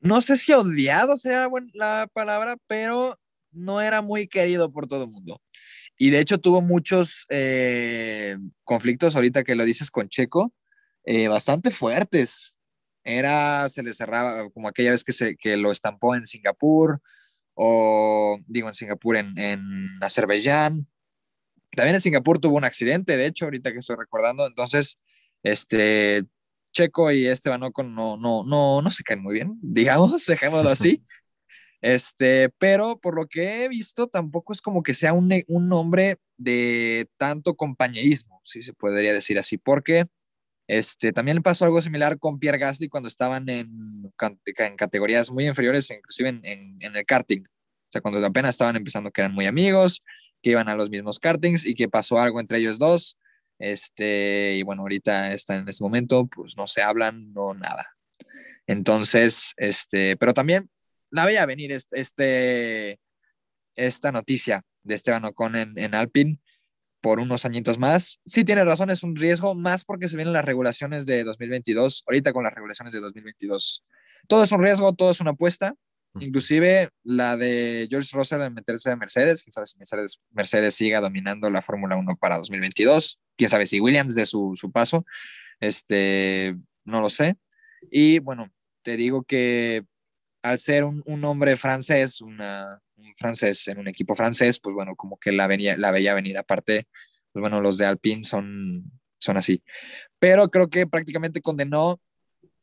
no 0.00 0.20
sé 0.22 0.36
si 0.36 0.52
odiado 0.52 1.16
sea 1.16 1.48
la 1.74 2.08
palabra, 2.12 2.56
pero 2.66 3.16
no 3.52 3.80
era 3.80 4.02
muy 4.02 4.26
querido 4.26 4.72
por 4.72 4.88
todo 4.88 5.04
el 5.04 5.10
mundo. 5.10 5.40
Y 6.02 6.10
de 6.10 6.18
hecho 6.18 6.40
tuvo 6.40 6.60
muchos 6.60 7.26
eh, 7.28 8.36
conflictos, 8.64 9.14
ahorita 9.14 9.44
que 9.44 9.54
lo 9.54 9.64
dices 9.64 9.88
con 9.88 10.08
Checo, 10.08 10.52
eh, 11.04 11.28
bastante 11.28 11.70
fuertes. 11.70 12.58
Era, 13.04 13.68
se 13.68 13.84
le 13.84 13.94
cerraba, 13.94 14.50
como 14.50 14.66
aquella 14.66 14.90
vez 14.90 15.04
que, 15.04 15.12
se, 15.12 15.36
que 15.36 15.56
lo 15.56 15.70
estampó 15.70 16.16
en 16.16 16.26
Singapur, 16.26 17.00
o 17.54 18.36
digo 18.48 18.66
en 18.66 18.74
Singapur, 18.74 19.16
en, 19.16 19.38
en 19.38 19.62
Azerbaiyán. 20.00 20.88
También 21.70 21.94
en 21.94 22.00
Singapur 22.00 22.40
tuvo 22.40 22.56
un 22.56 22.64
accidente, 22.64 23.16
de 23.16 23.26
hecho, 23.26 23.44
ahorita 23.44 23.70
que 23.70 23.78
estoy 23.78 23.94
recordando. 23.94 24.44
Entonces, 24.44 24.98
este, 25.44 26.24
Checo 26.72 27.12
y 27.12 27.28
Esteban 27.28 27.62
Ocon 27.62 27.94
no, 27.94 28.16
no, 28.16 28.42
no, 28.44 28.82
no 28.82 28.90
se 28.90 29.04
caen 29.04 29.22
muy 29.22 29.34
bien, 29.34 29.56
digamos, 29.62 30.26
dejémoslo 30.26 30.70
así. 30.70 31.00
Este, 31.82 32.48
pero 32.58 33.00
por 33.00 33.16
lo 33.16 33.26
que 33.26 33.64
he 33.64 33.68
visto, 33.68 34.06
tampoco 34.06 34.52
es 34.52 34.62
como 34.62 34.84
que 34.84 34.94
sea 34.94 35.12
un, 35.12 35.32
un 35.48 35.72
hombre 35.72 36.16
de 36.36 37.08
tanto 37.16 37.56
compañerismo, 37.56 38.40
si 38.44 38.62
se 38.62 38.72
podría 38.72 39.12
decir 39.12 39.36
así, 39.38 39.58
porque 39.58 40.06
este, 40.68 41.12
también 41.12 41.38
le 41.38 41.42
pasó 41.42 41.64
algo 41.64 41.82
similar 41.82 42.18
con 42.20 42.38
Pierre 42.38 42.58
Gasly 42.58 42.88
cuando 42.88 43.08
estaban 43.08 43.48
en, 43.48 43.68
en 44.46 44.76
categorías 44.76 45.30
muy 45.32 45.46
inferiores, 45.46 45.90
inclusive 45.90 46.28
en, 46.28 46.40
en, 46.80 46.96
el 46.96 47.04
karting. 47.04 47.42
O 47.42 47.90
sea, 47.90 48.00
cuando 48.00 48.24
apenas 48.24 48.50
estaban 48.50 48.76
empezando, 48.76 49.10
que 49.10 49.20
eran 49.20 49.34
muy 49.34 49.46
amigos, 49.46 50.04
que 50.40 50.50
iban 50.50 50.68
a 50.68 50.76
los 50.76 50.88
mismos 50.88 51.18
kartings 51.18 51.66
y 51.66 51.74
que 51.74 51.88
pasó 51.88 52.18
algo 52.20 52.40
entre 52.40 52.58
ellos 52.58 52.78
dos. 52.78 53.18
Este, 53.58 54.54
y 54.56 54.62
bueno, 54.62 54.82
ahorita 54.82 55.32
está 55.32 55.56
en 55.56 55.68
este 55.68 55.84
momento, 55.84 56.26
pues 56.26 56.56
no 56.56 56.66
se 56.68 56.82
hablan, 56.82 57.32
no 57.32 57.54
nada. 57.54 57.88
Entonces, 58.66 59.52
este, 59.56 60.16
pero 60.16 60.32
también 60.32 60.70
la 61.12 61.26
veía 61.26 61.46
venir 61.46 61.72
este, 61.72 62.98
esta 63.76 64.10
noticia 64.10 64.64
de 64.82 64.94
Esteban 64.94 65.24
Ocon 65.26 65.54
en, 65.54 65.78
en 65.78 65.94
Alpine 65.94 66.40
por 67.00 67.20
unos 67.20 67.44
añitos 67.44 67.78
más. 67.78 68.20
Sí, 68.24 68.44
tiene 68.44 68.64
razón, 68.64 68.90
es 68.90 69.02
un 69.02 69.14
riesgo 69.14 69.54
más 69.54 69.84
porque 69.84 70.08
se 70.08 70.16
vienen 70.16 70.32
las 70.32 70.44
regulaciones 70.44 71.04
de 71.04 71.24
2022, 71.24 72.04
ahorita 72.06 72.32
con 72.32 72.44
las 72.44 72.54
regulaciones 72.54 72.92
de 72.94 73.00
2022. 73.00 73.84
Todo 74.26 74.44
es 74.44 74.52
un 74.52 74.62
riesgo, 74.62 74.92
todo 74.94 75.10
es 75.10 75.20
una 75.20 75.32
apuesta, 75.32 75.74
inclusive 76.14 76.88
la 77.02 77.36
de 77.36 77.88
George 77.90 78.16
Russell 78.16 78.40
en 78.42 78.54
meterse 78.54 78.90
a 78.90 78.96
Mercedes, 78.96 79.42
quién 79.42 79.52
sabe 79.52 79.66
si 79.66 79.76
Mercedes, 79.78 80.20
Mercedes 80.30 80.74
siga 80.76 81.00
dominando 81.00 81.50
la 81.50 81.60
Fórmula 81.60 81.96
1 81.96 82.16
para 82.16 82.38
2022, 82.38 83.20
quién 83.36 83.50
sabe 83.50 83.66
si 83.66 83.80
Williams 83.80 84.14
de 84.14 84.24
su, 84.24 84.52
su 84.54 84.70
paso, 84.70 85.04
este, 85.60 86.56
no 86.84 87.00
lo 87.00 87.10
sé. 87.10 87.36
Y 87.90 88.20
bueno, 88.20 88.48
te 88.82 88.96
digo 88.96 89.24
que 89.24 89.84
al 90.42 90.58
ser 90.58 90.84
un, 90.84 91.02
un 91.06 91.24
hombre 91.24 91.56
francés, 91.56 92.20
un 92.20 92.38
francés 93.16 93.68
en 93.68 93.78
un 93.78 93.88
equipo 93.88 94.14
francés, 94.14 94.60
pues 94.60 94.74
bueno, 94.74 94.94
como 94.96 95.18
que 95.18 95.32
la, 95.32 95.46
venía, 95.46 95.76
la 95.76 95.90
veía 95.90 96.14
venir. 96.14 96.38
Aparte, 96.38 96.88
pues 97.32 97.40
bueno, 97.40 97.60
los 97.60 97.78
de 97.78 97.86
Alpine 97.86 98.24
son, 98.24 98.90
son 99.18 99.36
así. 99.36 99.62
Pero 100.18 100.48
creo 100.48 100.68
que 100.68 100.86
prácticamente 100.86 101.40
condenó 101.40 102.00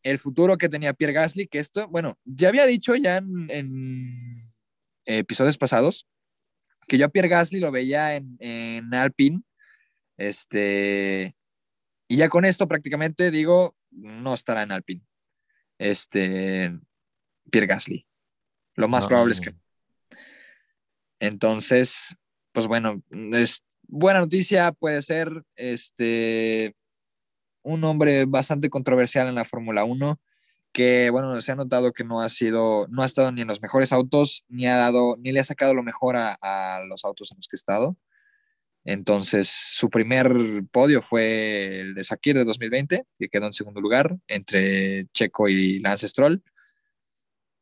el 0.03 0.17
futuro 0.17 0.57
que 0.57 0.69
tenía 0.69 0.93
Pierre 0.93 1.13
Gasly, 1.13 1.47
que 1.47 1.59
esto, 1.59 1.87
bueno, 1.89 2.17
ya 2.23 2.49
había 2.49 2.65
dicho 2.65 2.95
ya 2.95 3.17
en, 3.17 3.49
episodios 5.05 5.57
pasados 5.57 6.07
que 6.87 6.97
yo 6.97 7.05
a 7.05 7.09
Pierre 7.09 7.29
Gasly 7.29 7.59
lo 7.59 7.71
veía 7.71 8.15
en, 8.15 8.37
en 8.39 8.93
Alpine, 8.93 9.41
este, 10.17 11.35
y 12.07 12.17
ya 12.17 12.29
con 12.29 12.45
esto 12.45 12.67
prácticamente 12.67 13.29
digo, 13.29 13.75
no 13.91 14.33
estará 14.33 14.63
en 14.63 14.71
Alpine. 14.71 15.01
Este, 15.77 16.77
Pierre 17.49 17.67
Gasly. 17.67 18.05
Lo 18.75 18.87
más 18.87 19.07
probable 19.07 19.33
es 19.33 19.41
que. 19.41 19.53
Entonces, 21.19 22.15
pues 22.53 22.67
bueno, 22.67 23.03
es 23.33 23.63
buena 23.87 24.21
noticia, 24.21 24.71
puede 24.71 25.01
ser 25.01 25.43
este 25.55 26.75
un 27.61 27.83
hombre 27.83 28.25
bastante 28.25 28.69
controversial 28.69 29.27
en 29.27 29.35
la 29.35 29.43
Fórmula 29.43 29.83
1 29.83 30.19
que 30.71 31.09
bueno, 31.09 31.41
se 31.41 31.51
ha 31.51 31.55
notado 31.55 31.93
que 31.93 32.03
no 32.03 32.21
ha 32.21 32.29
sido, 32.29 32.87
no 32.89 33.01
ha 33.01 33.05
estado 33.05 33.31
ni 33.31 33.41
en 33.41 33.47
los 33.47 33.61
mejores 33.61 33.91
autos, 33.91 34.45
ni 34.47 34.67
ha 34.67 34.77
dado, 34.77 35.17
ni 35.17 35.31
le 35.31 35.39
ha 35.39 35.43
sacado 35.43 35.73
lo 35.73 35.83
mejor 35.83 36.15
a, 36.15 36.37
a 36.41 36.83
los 36.85 37.05
autos 37.05 37.31
en 37.31 37.37
los 37.37 37.47
que 37.47 37.55
ha 37.55 37.57
estado. 37.57 37.97
Entonces, 38.85 39.49
su 39.49 39.89
primer 39.89 40.31
podio 40.71 41.01
fue 41.01 41.81
el 41.81 41.95
de 41.95 42.03
Sakir 42.03 42.35
de 42.37 42.45
2020, 42.45 43.05
que 43.19 43.29
quedó 43.29 43.47
en 43.47 43.53
segundo 43.53 43.81
lugar 43.81 44.17
entre 44.27 45.07
Checo 45.13 45.49
y 45.49 45.79
Lance 45.79 46.07
Stroll. 46.07 46.41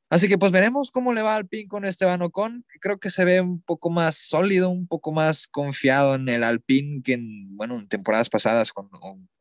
Así 0.10 0.30
que 0.30 0.38
pues 0.38 0.54
veremos 0.54 0.90
cómo 0.90 1.12
le 1.14 1.22
va 1.22 1.36
al 1.36 1.48
PIN 1.48 1.68
con 1.68 1.84
Esteban 1.84 2.22
Ocon. 2.22 2.66
Creo 2.80 2.98
que 2.98 3.10
se 3.10 3.26
ve 3.26 3.42
un 3.42 3.62
poco 3.62 3.90
más 3.90 4.16
sólido, 4.16 4.70
un 4.70 4.88
poco 4.88 5.12
más 5.12 5.48
confiado 5.48 6.16
en 6.16 6.30
el 6.30 6.44
Alpine 6.44 7.02
que 7.04 7.14
en, 7.14 7.58
bueno, 7.58 7.78
en 7.78 7.90
temporadas 7.90 8.30
pasadas, 8.30 8.72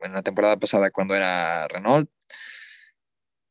en 0.01 0.13
la 0.13 0.23
temporada 0.23 0.57
pasada 0.57 0.91
cuando 0.91 1.15
era 1.15 1.69
Renault. 1.69 2.11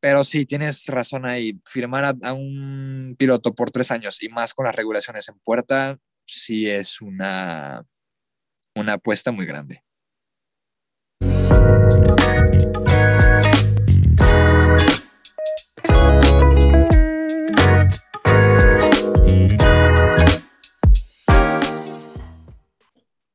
Pero 0.01 0.23
sí, 0.25 0.45
tienes 0.45 0.85
razón 0.87 1.25
ahí. 1.25 1.59
Firmar 1.65 2.03
a, 2.03 2.13
a, 2.21 2.33
un 2.33 3.15
piloto 3.17 3.55
por 3.55 3.71
tres 3.71 3.91
años 3.91 4.21
y 4.21 4.29
más 4.29 4.53
con 4.53 4.65
las 4.65 4.75
regulaciones 4.75 5.29
en 5.29 5.39
puerta, 5.39 5.97
sí 6.25 6.69
es 6.69 7.01
una, 7.01 7.85
una 8.75 8.93
apuesta 8.93 9.31
muy 9.31 9.45
grande. 9.45 9.83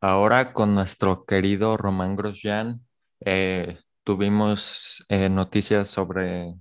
Ahora 0.00 0.52
con 0.54 0.74
nuestro 0.74 1.24
querido 1.26 1.76
Román 1.76 2.16
Grosjean, 2.16 2.80
eh, 3.24 3.78
tuvimos 4.02 5.04
eh, 5.08 5.28
noticias 5.28 5.90
sobre 5.90 6.54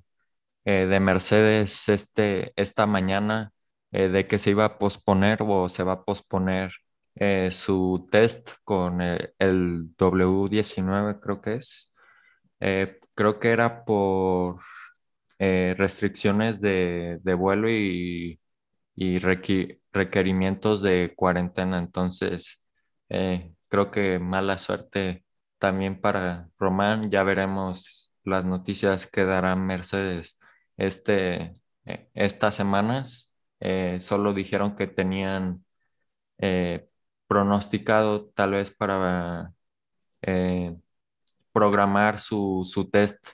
eh, 0.66 0.88
de 0.88 1.00
Mercedes 1.00 1.90
este, 1.90 2.54
esta 2.58 2.86
mañana 2.88 3.54
de 3.92 4.28
que 4.28 4.40
se 4.40 4.52
iba 4.52 4.66
a 4.66 4.78
posponer 4.80 5.40
o 5.44 5.70
se 5.70 5.84
va 5.84 5.94
a 5.94 6.04
posponer 6.06 6.72
su 7.52 8.08
test 8.12 8.52
con 8.64 9.02
el, 9.02 9.34
el 9.40 9.96
W19, 9.98 11.20
creo 11.22 11.42
que 11.42 11.56
es. 11.56 11.94
Creo 13.16 13.40
que 13.40 13.50
era 13.52 13.84
por 13.86 14.62
restricciones 15.40 16.62
de, 16.62 17.20
de, 17.24 17.34
vuelo 17.34 17.70
y, 17.70 18.40
y 18.96 19.20
requ 19.20 19.80
requerimientos 19.94 20.82
de 20.82 21.14
cuarentena. 21.16 21.80
Entonces, 21.80 22.59
eh, 23.10 23.54
creo 23.68 23.92
que 23.92 24.20
mala 24.20 24.58
suerte 24.58 25.26
también 25.60 26.00
para 26.02 26.50
Román. 26.60 27.12
Ya 27.12 27.24
veremos 27.24 28.12
las 28.24 28.46
noticias 28.46 29.08
que 29.08 29.26
dará 29.26 29.56
Mercedes 29.56 30.40
este, 30.78 31.62
eh, 31.86 32.10
estas 32.14 32.56
semanas. 32.56 33.34
Eh, 33.60 34.00
solo 34.02 34.34
dijeron 34.34 34.76
que 34.76 34.88
tenían 34.88 35.66
pronosticado 37.28 38.30
tal 38.30 38.52
vez 38.52 38.72
para 38.72 39.54
programar 41.52 42.20
su, 42.20 42.64
su 42.66 42.90
test 42.90 43.26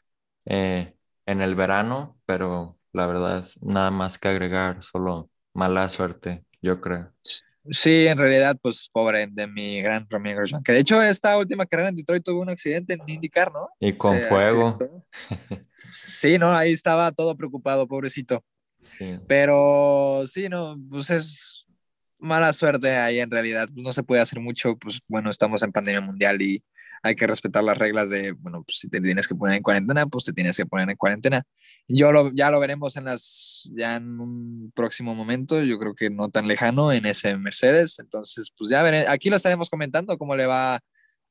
en 0.46 1.42
el 1.42 1.56
verano, 1.56 2.18
pero 2.26 2.80
la 2.94 3.08
verdad, 3.08 3.48
nada 3.62 3.92
más 3.92 4.18
que 4.18 4.30
agregar, 4.30 4.82
solo 4.84 5.30
mala 5.54 5.90
suerte, 5.90 6.46
yo 6.62 6.82
creo. 6.82 7.12
Sí, 7.69 8.08
en 8.08 8.17
realidad, 8.17 8.58
pues 8.62 8.89
pobre 8.91 9.28
de 9.28 9.47
mi 9.47 9.82
gran 9.82 10.06
Romeo 10.10 10.36
Grosjean, 10.36 10.62
que 10.63 10.71
de 10.71 10.80
hecho 10.80 11.01
esta 11.01 11.38
última 11.38 11.65
carrera 11.65 11.89
en 11.89 11.95
Detroit 11.95 12.23
tuvo 12.23 12.41
un 12.41 12.49
accidente 12.49 12.93
en 12.93 13.01
IndyCar, 13.08 13.51
¿no? 13.51 13.69
Y 13.80 13.93
con 13.93 14.19
fuego. 14.21 14.78
Sí, 15.73 16.38
no, 16.38 16.54
ahí 16.54 16.73
estaba 16.73 17.12
todo 17.12 17.36
preocupado, 17.36 17.88
pobrecito. 17.88 18.43
Sí. 18.80 19.19
Pero 19.28 20.23
sí, 20.28 20.47
no, 20.47 20.78
pues 20.89 21.10
es 21.10 21.65
mala 22.19 22.54
suerte 22.54 22.95
ahí 22.95 23.19
en 23.19 23.32
realidad, 23.32 23.69
no 23.73 23.91
se 23.91 24.04
puede 24.04 24.21
hacer 24.21 24.39
mucho, 24.39 24.78
pues 24.78 25.01
bueno, 25.08 25.30
estamos 25.30 25.62
en 25.63 25.71
pandemia 25.71 26.01
mundial 26.01 26.41
y 26.41 26.63
hay 27.06 27.15
que 27.15 27.28
respetar 27.28 27.63
las 27.63 27.78
reglas 27.78 28.10
de, 28.10 28.32
bueno, 28.32 28.63
pues 28.63 28.80
si 28.80 28.89
te 28.89 29.00
tienes 29.00 29.28
que 29.28 29.36
poner 29.36 29.58
en 29.58 29.62
cuarentena, 29.62 30.08
pues 30.08 30.26
te 30.26 30.34
tienes 30.34 30.58
que 30.58 30.65
poner 30.65 30.89
en 30.89 30.98
cuarentena. 30.98 31.44
Yo 31.88 32.12
lo, 32.12 32.32
ya 32.34 32.50
lo 32.50 32.60
veremos 32.60 32.98
en 32.98 33.06
las, 33.06 33.70
ya 33.76 33.98
en 33.98 34.20
un 34.20 34.72
próximo 34.74 35.13
momento, 35.13 35.62
yo 35.62 35.78
creo 35.78 35.94
que 35.94 36.10
no 36.10 36.30
tan 36.30 36.48
lejano 36.48 36.91
en 36.91 37.06
ese 37.06 37.38
Mercedes, 37.38 38.00
entonces 38.00 38.52
pues 38.58 38.72
ya 38.72 38.82
veré, 38.82 39.06
aquí 39.08 39.30
lo 39.30 39.36
estaremos 39.36 39.70
comentando 39.70 40.18
cómo 40.18 40.36
le 40.36 40.48
va 40.48 40.80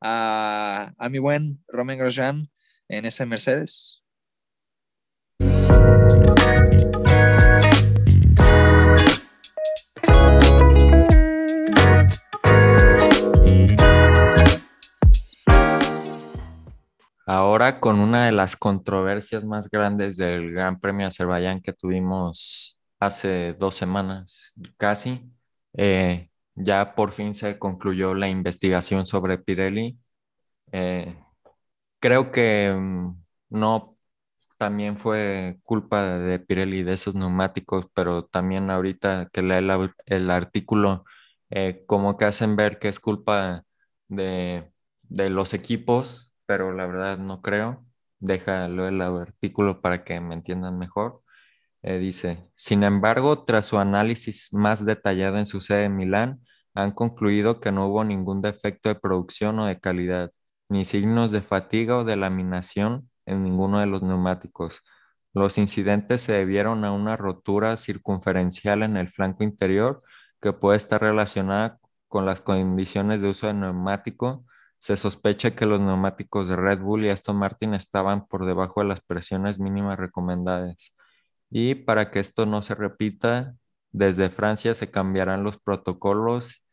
a, 0.01 0.93
a 0.97 1.09
mi 1.09 1.19
buen 1.19 1.61
Romain 1.67 1.99
Grosjean 1.99 2.49
en 2.89 3.05
ese 3.05 3.27
Mercedes. 3.27 4.05
Ahora 17.27 17.81
con 17.81 18.01
una 18.01 18.27
de 18.27 18.33
las 18.33 18.57
controversias 18.57 19.45
más 19.45 19.71
grandes 19.71 20.17
del 20.19 20.53
Gran 20.53 20.79
Premio 20.81 21.07
de 21.07 21.09
Azerbaiyán 21.09 21.61
que 21.63 21.73
tuvimos 21.73 22.81
hace 23.01 23.55
dos 23.55 23.77
semanas 23.77 24.55
casi, 24.77 25.33
eh, 25.75 26.31
ya 26.55 26.95
por 26.95 27.13
fin 27.13 27.35
se 27.35 27.59
concluyó 27.59 28.15
la 28.15 28.29
investigación 28.29 29.07
sobre 29.07 29.39
Pirelli. 29.39 29.99
Eh, 30.73 31.17
creo 32.01 32.33
que 32.33 32.73
um, 32.77 33.23
no 33.51 33.97
también 34.59 34.99
fue 34.99 35.59
culpa 35.65 36.19
de 36.19 36.39
Pirelli 36.41 36.83
de 36.85 36.95
esos 36.95 37.15
neumáticos, 37.15 37.87
pero 37.95 38.27
también 38.27 38.71
ahorita 38.71 39.29
que 39.33 39.43
lee 39.43 39.55
el, 39.57 39.93
el 40.07 40.31
artículo, 40.31 41.05
eh, 41.51 41.85
como 41.87 42.17
que 42.19 42.27
hacen 42.27 42.57
ver 42.57 42.79
que 42.79 42.89
es 42.89 43.01
culpa 43.01 43.65
de, 44.09 44.71
de 45.09 45.31
los 45.31 45.55
equipos 45.55 46.34
pero 46.47 46.73
la 46.73 46.87
verdad 46.87 47.19
no 47.19 47.43
creo. 47.43 47.85
Déjalo 48.19 48.89
el 48.89 49.01
artículo 49.03 49.81
para 49.83 50.05
que 50.05 50.21
me 50.21 50.35
entiendan 50.35 50.79
mejor. 50.79 51.23
Eh, 51.83 51.99
dice, 51.99 52.51
sin 52.57 52.83
embargo, 52.85 53.45
tras 53.45 53.67
su 53.67 53.79
análisis 53.79 54.49
más 54.53 54.85
detallado 54.87 55.39
en 55.39 55.47
su 55.47 55.61
sede 55.61 55.85
en 55.85 55.97
Milán, 55.97 56.41
han 56.75 56.93
concluido 56.93 57.61
que 57.61 57.73
no 57.73 57.89
hubo 57.89 58.05
ningún 58.05 58.43
defecto 58.43 58.89
de 58.89 58.95
producción 58.97 59.59
o 59.61 59.67
de 59.67 59.79
calidad, 59.81 60.31
ni 60.69 60.85
signos 60.85 61.31
de 61.31 61.43
fatiga 61.43 61.99
o 61.99 62.05
de 62.05 62.17
laminación 62.17 63.11
en 63.27 63.43
ninguno 63.45 63.81
de 63.81 63.87
los 63.87 64.03
neumáticos. 64.03 64.83
Los 65.35 65.59
incidentes 65.59 66.23
se 66.23 66.33
debieron 66.33 66.85
a 66.85 66.93
una 66.93 67.17
rotura 67.17 67.77
circunferencial 67.77 68.83
en 68.83 68.97
el 68.97 69.09
flanco 69.09 69.45
interior 69.45 70.03
que 70.41 70.53
puede 70.53 70.77
estar 70.79 71.01
relacionada 71.03 71.79
con 72.09 72.27
las 72.27 72.41
condiciones 72.41 73.21
de 73.21 73.29
uso 73.29 73.49
del 73.49 73.61
neumático 73.61 74.47
se 74.79 74.97
sospecha 74.97 75.55
que 75.55 75.67
los 75.67 75.81
neumáticos 75.81 76.49
de 76.49 76.57
Red 76.57 76.81
Bull 76.81 77.05
y 77.05 77.11
Aston 77.11 77.37
Martin 77.37 77.75
estaban 77.75 78.27
por 78.27 78.47
debajo 78.47 78.81
de 78.83 78.89
las 78.89 79.01
presiones 79.01 79.59
mínimas 79.59 79.99
recomendadas. 79.99 80.93
Y 81.51 81.75
para 81.77 82.11
que 82.11 82.21
esto 82.21 82.47
no 82.47 82.63
se 82.63 82.75
repita, 82.75 83.55
desde 83.93 84.31
Francia 84.31 84.75
se 84.75 84.91
cambiarán 84.91 85.45
los 85.45 85.59
protocolos 85.59 86.65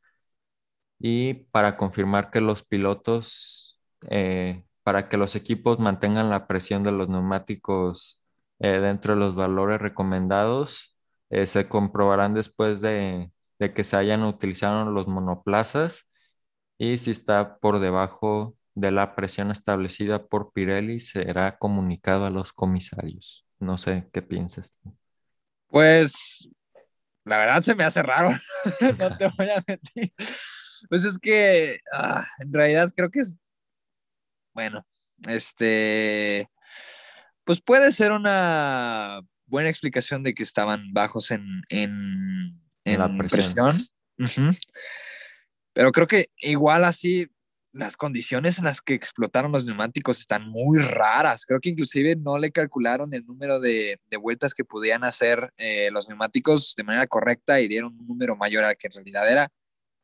y 1.00 1.36
para 1.52 1.78
confirmar 1.78 2.32
que 2.32 2.42
los 2.42 2.64
pilotos, 2.64 3.80
eh, 4.10 4.64
para 4.84 5.10
que 5.10 5.18
los 5.18 5.36
equipos 5.36 5.80
mantengan 5.80 6.30
la 6.30 6.48
presión 6.48 6.84
de 6.84 6.92
los 6.92 7.10
neumáticos 7.10 8.24
eh, 8.60 8.80
dentro 8.80 9.14
de 9.14 9.20
los 9.20 9.36
valores 9.36 9.82
recomendados, 9.82 10.98
eh, 11.30 11.48
se 11.48 11.68
comprobarán 11.70 12.34
después 12.34 12.82
de, 12.82 13.32
de 13.60 13.74
que 13.74 13.84
se 13.84 13.98
hayan 13.98 14.24
utilizado 14.24 14.90
los 14.92 15.08
monoplazas 15.08 16.11
y 16.82 16.98
si 16.98 17.12
está 17.12 17.60
por 17.60 17.78
debajo 17.78 18.58
de 18.74 18.90
la 18.90 19.16
presión 19.16 19.52
establecida 19.52 20.26
por 20.26 20.52
Pirelli, 20.52 21.00
será 21.00 21.60
comunicado 21.60 22.26
a 22.26 22.32
los 22.32 22.54
comisarios. 22.54 23.46
No 23.60 23.78
sé 23.78 24.10
qué 24.12 24.24
piensas. 24.24 24.72
Pues 25.68 26.50
la 27.24 27.38
verdad 27.38 27.62
se 27.62 27.76
me 27.76 27.84
hace 27.84 28.02
raro, 28.02 28.32
no 28.98 29.16
te 29.16 29.28
voy 29.38 29.50
a 29.52 29.64
mentir. 29.68 30.12
Pues 30.90 31.04
es 31.04 31.20
que 31.20 31.82
ah, 31.94 32.28
en 32.40 32.52
realidad 32.52 32.92
creo 32.96 33.12
que 33.12 33.20
es, 33.20 33.36
bueno, 34.52 34.84
este, 35.28 36.50
pues 37.44 37.62
puede 37.62 37.92
ser 37.92 38.12
una 38.12 39.22
buena 39.46 39.70
explicación 39.70 40.24
de 40.24 40.34
que 40.34 40.42
estaban 40.42 40.92
bajos 40.94 41.30
en, 41.30 41.62
en, 41.70 42.60
en 42.86 43.00
la 43.00 43.16
presión. 43.16 43.76
presión. 43.76 43.76
Uh 44.18 44.24
-huh. 44.24 44.60
Pero 45.74 45.92
creo 45.92 46.08
que 46.08 46.30
igual 46.38 46.84
así 46.84 47.30
las 47.74 47.96
condiciones 47.96 48.58
en 48.58 48.66
las 48.66 48.82
que 48.82 48.94
explotaron 48.94 49.52
los 49.52 49.66
neumáticos 49.66 50.20
están 50.20 50.50
muy 50.50 50.80
raras. 50.80 51.46
Creo 51.46 51.60
que 51.60 51.70
inclusive 51.70 52.16
no 52.16 52.38
le 52.38 52.52
calcularon 52.52 53.14
el 53.14 53.26
número 53.26 53.60
de, 53.60 54.00
de 54.10 54.18
vueltas 54.18 54.54
que 54.54 54.66
podían 54.66 55.04
hacer 55.04 55.54
eh, 55.58 55.90
los 55.92 56.10
neumáticos 56.10 56.76
de 56.76 56.84
manera 56.84 57.08
correcta 57.08 57.62
y 57.62 57.68
dieron 57.68 57.98
un 57.98 58.08
número 58.08 58.36
mayor 58.36 58.64
al 58.64 58.78
que 58.78 58.88
en 58.88 58.94
realidad 58.94 59.32
era, 59.32 59.52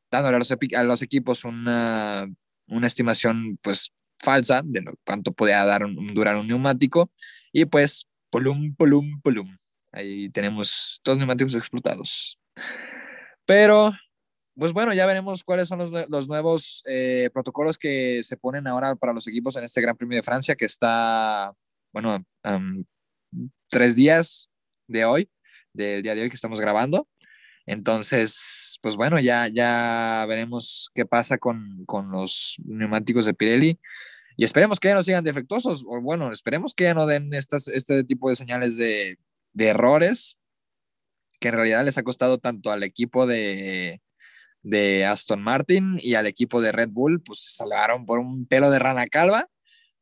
dándole 0.10 0.38
a 0.38 0.40
los, 0.40 0.52
a 0.52 0.84
los 0.84 1.02
equipos 1.02 1.44
una, 1.44 2.28
una, 2.68 2.88
estimación 2.88 3.60
pues 3.62 3.92
falsa 4.20 4.62
de 4.64 4.82
lo, 4.82 4.94
cuánto 5.06 5.34
podía 5.34 5.66
dar 5.66 5.84
un, 5.84 6.14
durar 6.14 6.38
un 6.38 6.48
neumático 6.48 7.10
y 7.52 7.66
pues 7.66 8.08
polum, 8.30 8.76
polum, 8.76 9.20
polum. 9.22 9.58
Ahí 9.92 10.30
tenemos 10.30 11.02
dos 11.04 11.18
neumáticos 11.18 11.56
explotados. 11.56 12.40
Pero, 13.46 13.94
pues 14.58 14.74
bueno, 14.74 14.94
ya 14.94 15.06
veremos 15.06 15.44
cuáles 15.44 15.68
son 15.68 15.92
los, 16.10 16.28
nuevos 16.28 16.84
eh, 16.88 17.30
protocolos 17.34 17.78
que 17.78 18.22
se 18.24 18.38
ponen 18.38 18.68
ahora 18.68 18.96
para 18.96 19.14
los 19.14 19.28
equipos 19.28 19.56
en 19.56 19.64
este 19.64 19.82
Gran 19.82 19.96
Premio 19.96 20.18
de 20.18 20.24
Francia, 20.24 20.56
que 20.56 20.66
está, 20.66 21.54
bueno, 21.94 22.26
tres 23.68 23.96
días 23.96 24.50
de 24.88 25.06
hoy, 25.06 25.30
del 25.74 26.02
día 26.02 26.16
de 26.16 26.24
hoy 26.24 26.30
que 26.30 26.36
estamos 26.36 26.60
grabando. 26.60 27.08
Entonces, 27.68 28.80
pues 28.82 28.96
bueno, 28.96 29.20
ya, 29.20 29.48
ya 29.48 30.26
veremos 30.28 30.90
qué 30.96 31.06
pasa 31.06 31.38
con, 31.38 31.84
con 31.86 32.10
los 32.12 32.56
neumáticos 32.66 33.26
de 33.26 33.34
Pirelli. 33.34 33.80
Y 34.38 34.44
esperemos 34.44 34.80
que 34.80 34.88
ya 34.88 34.96
no 34.96 35.04
sigan 35.04 35.24
defectuosos, 35.24 35.84
o 35.88 36.02
bueno, 36.02 36.32
esperemos 36.32 36.74
que 36.74 36.86
ya 36.86 36.94
no 36.94 37.06
den 37.06 37.34
estas, 37.34 37.68
este 37.68 38.04
tipo 38.04 38.30
de 38.30 38.36
señales 38.36 38.78
de, 38.78 39.18
de 39.54 39.68
errores 39.68 40.38
que 41.40 41.50
en 41.50 41.56
realidad 41.56 41.86
les 41.86 41.98
ha 41.98 42.04
costado 42.04 42.38
tanto 42.40 42.72
al 42.72 42.84
equipo 42.84 43.28
de, 43.28 44.02
de 44.68 45.06
Aston 45.06 45.42
Martin 45.42 45.98
y 46.02 46.16
al 46.16 46.28
equipo 46.28 46.62
de 46.62 46.72
Red 46.72 46.90
Bull, 46.90 47.22
pues 47.22 47.40
se 47.40 47.52
salvaron 47.52 48.06
por 48.06 48.20
un 48.20 48.46
pelo 48.46 48.70
de 48.70 48.80
rana 48.80 49.06
calva. 49.08 49.48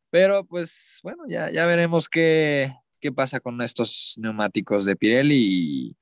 Pero 0.10 0.46
pues 0.46 1.00
bueno, 1.04 1.24
ya, 1.28 1.52
ya 1.52 1.66
veremos 1.66 2.10
qué, 2.10 2.74
qué 3.00 3.12
pasa 3.12 3.40
con 3.40 3.62
estos 3.62 4.16
neumáticos 4.18 4.86
de 4.86 4.96
Pirelli 4.96 5.96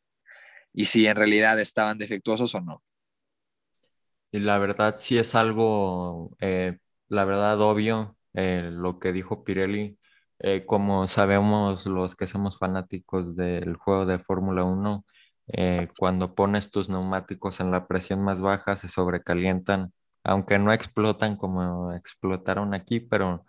y, 0.74 0.86
si 0.86 1.06
en 1.06 1.16
realidad 1.16 1.60
estaban 1.60 1.98
defectuosos 1.98 2.56
o 2.56 2.62
no. 2.62 2.82
La 4.32 4.58
verdad 4.58 4.96
sí 4.98 5.18
es 5.18 5.36
algo, 5.36 6.36
eh, 6.40 6.78
la 7.10 7.26
verdad 7.26 7.60
obvio, 7.62 8.18
eh, 8.34 8.70
lo 8.72 9.00
que 9.00 9.12
dijo 9.12 9.44
Pirelli, 9.44 10.00
eh, 10.40 10.66
como 10.66 11.08
sabemos 11.08 11.86
los 11.86 12.16
que 12.16 12.28
somos 12.28 12.58
fanáticos 12.58 13.36
del 13.36 13.76
juego 13.76 14.06
de 14.06 14.20
Fórmula 14.20 14.64
1, 14.64 15.06
eh, 15.48 15.88
cuando 15.98 16.36
pones 16.36 16.72
tus 16.72 16.90
neumáticos 16.90 17.60
en 17.60 17.72
la 17.72 17.88
presión 17.88 18.24
más 18.24 18.42
baja 18.42 18.78
se 18.78 18.88
sobrecalientan, 18.90 19.94
aunque 20.24 20.60
no 20.60 20.74
explotan 20.74 21.38
como 21.38 21.94
explotaron 21.94 22.74
aquí, 22.74 23.00
pero 23.00 23.46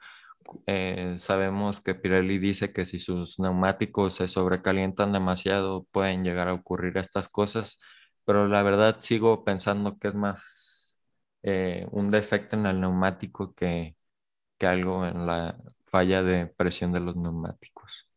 sabemos 1.18 1.80
que 1.80 1.94
Pirelli 1.94 2.38
dice 2.38 2.72
que 2.72 2.86
si 2.86 2.98
sus 3.00 3.38
neumáticos 3.38 4.14
se 4.14 4.28
sobrecalientan 4.28 5.12
demasiado 5.12 5.84
pueden 5.90 6.24
llegar 6.24 6.48
a 6.48 6.54
ocurrir 6.54 6.98
estas 6.98 7.28
cosas, 7.28 7.78
pero 8.24 8.46
la 8.48 8.62
verdad 8.62 8.96
sigo 9.00 9.44
pensando 9.44 9.98
que 9.98 10.08
es 10.08 10.14
más 10.14 10.98
un 11.90 12.10
defecto 12.10 12.56
en 12.56 12.66
el 12.66 12.80
neumático 12.80 13.54
que 13.54 13.96
que 14.58 14.66
algo 14.66 15.06
en 15.06 15.26
la 15.26 15.56
falla 15.86 16.22
de 16.22 16.46
presión 16.46 16.92
de 16.92 17.00
los 17.00 17.16
neumáticos. 17.16 18.08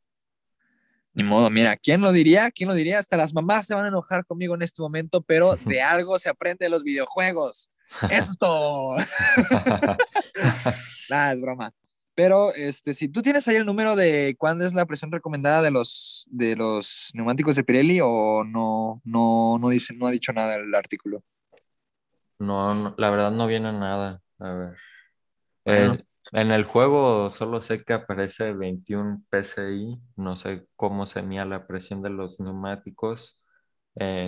Ni 1.17 1.23
modo, 1.23 1.49
mira, 1.49 1.75
¿quién 1.75 2.01
lo 2.01 2.11
diría? 2.11 2.51
¿Quién 2.51 2.69
lo 2.69 2.75
diría? 2.75 2.99
Hasta 2.99 3.17
las 3.17 3.33
mamás 3.33 3.65
se 3.65 3.73
van 3.73 3.85
a 3.85 3.87
enojar 3.87 4.23
conmigo 4.23 4.53
en 4.53 4.61
este 4.61 4.83
momento, 4.83 5.23
pero 5.23 5.55
de 5.65 5.81
algo 5.81 6.19
se 6.19 6.29
aprende 6.29 6.67
en 6.67 6.71
los 6.71 6.83
videojuegos. 6.83 7.71
Esto. 8.11 8.97
Nada, 11.09 11.33
es 11.33 11.41
broma. 11.41 11.73
Pero 12.13 12.53
este, 12.53 12.93
si 12.93 13.09
tú 13.09 13.23
tienes 13.23 13.47
ahí 13.47 13.55
el 13.55 13.65
número 13.65 13.95
de 13.95 14.35
cuándo 14.37 14.63
es 14.63 14.75
la 14.75 14.85
presión 14.85 15.11
recomendada 15.11 15.63
de 15.63 15.71
los, 15.71 16.27
de 16.29 16.55
los 16.55 17.09
neumáticos 17.15 17.55
de 17.55 17.63
Pirelli 17.63 17.99
o 17.99 18.43
no, 18.43 19.01
no, 19.03 19.57
no, 19.57 19.69
dice, 19.69 19.95
no 19.95 20.05
ha 20.05 20.11
dicho 20.11 20.33
nada 20.33 20.53
el 20.53 20.75
artículo. 20.75 21.23
No, 22.37 22.93
la 22.95 23.09
verdad 23.09 23.31
no 23.31 23.47
viene 23.47 23.73
nada. 23.73 24.21
A 24.37 24.53
ver. 24.53 24.75
Eh, 25.65 25.97
en 26.31 26.51
el 26.51 26.63
juego 26.63 27.29
solo 27.29 27.61
sé 27.61 27.83
que 27.83 27.93
aparece 27.93 28.53
21 28.53 29.23
PSI, 29.31 29.99
no 30.15 30.35
sé 30.35 30.67
cómo 30.75 31.05
se 31.05 31.21
mía 31.21 31.45
la 31.45 31.67
presión 31.67 32.01
de 32.01 32.09
los 32.09 32.39
neumáticos 32.39 33.43
eh, 33.95 34.27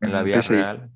en, 0.00 0.12
la 0.12 0.22
vía 0.22 0.40
real. 0.40 0.90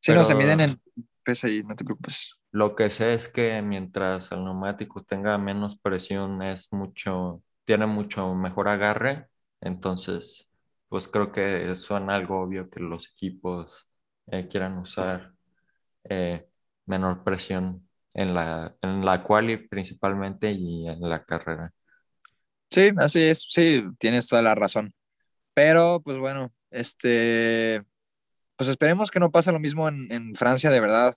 Sí, 0.00 0.12
no, 0.12 0.24
se 0.24 0.34
miden 0.34 0.60
en 0.60 0.80
PSI, 1.24 1.62
no 1.64 1.74
te 1.74 1.84
preocupes. 1.84 2.40
Lo 2.52 2.74
que 2.74 2.90
sé 2.90 3.14
es 3.14 3.28
que 3.28 3.60
mientras 3.62 4.30
el 4.32 4.44
neumático 4.44 5.02
tenga 5.04 5.36
menos 5.38 5.78
presión, 5.78 6.42
es 6.42 6.72
mucho, 6.72 7.42
tiene 7.64 7.86
mucho 7.86 8.34
mejor 8.34 8.68
agarre, 8.68 9.28
entonces, 9.60 10.50
pues 10.88 11.08
creo 11.08 11.32
que 11.32 11.74
suena 11.76 12.14
algo 12.14 12.40
obvio 12.40 12.70
que 12.70 12.80
los 12.80 13.10
equipos 13.10 13.90
eh, 14.28 14.48
quieran 14.48 14.78
usar 14.78 15.32
eh, 16.04 16.48
menor 16.86 17.24
presión 17.24 17.85
en 18.16 18.34
la, 18.34 18.74
en 18.80 19.04
la 19.04 19.22
quali 19.22 19.58
principalmente 19.58 20.50
y 20.50 20.88
en 20.88 21.08
la 21.08 21.22
carrera. 21.22 21.72
Sí, 22.70 22.90
así 22.96 23.22
es, 23.22 23.46
sí, 23.48 23.84
tienes 23.98 24.26
toda 24.26 24.42
la 24.42 24.54
razón. 24.54 24.94
Pero, 25.54 26.00
pues 26.02 26.18
bueno, 26.18 26.50
este, 26.70 27.82
pues 28.56 28.70
esperemos 28.70 29.10
que 29.10 29.20
no 29.20 29.30
pase 29.30 29.52
lo 29.52 29.60
mismo 29.60 29.86
en, 29.88 30.10
en 30.10 30.34
Francia 30.34 30.70
de 30.70 30.80
verdad, 30.80 31.14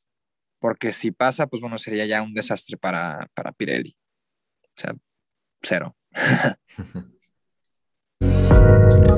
porque 0.60 0.92
si 0.92 1.12
pasa, 1.12 1.48
pues 1.48 1.62
bueno, 1.62 1.78
sería 1.78 2.06
ya 2.06 2.22
un 2.22 2.34
desastre 2.34 2.78
para, 2.78 3.28
para 3.34 3.54
Pirelli. 3.54 3.96
O 4.64 4.72
sea, 4.76 4.94
cero. 5.62 5.96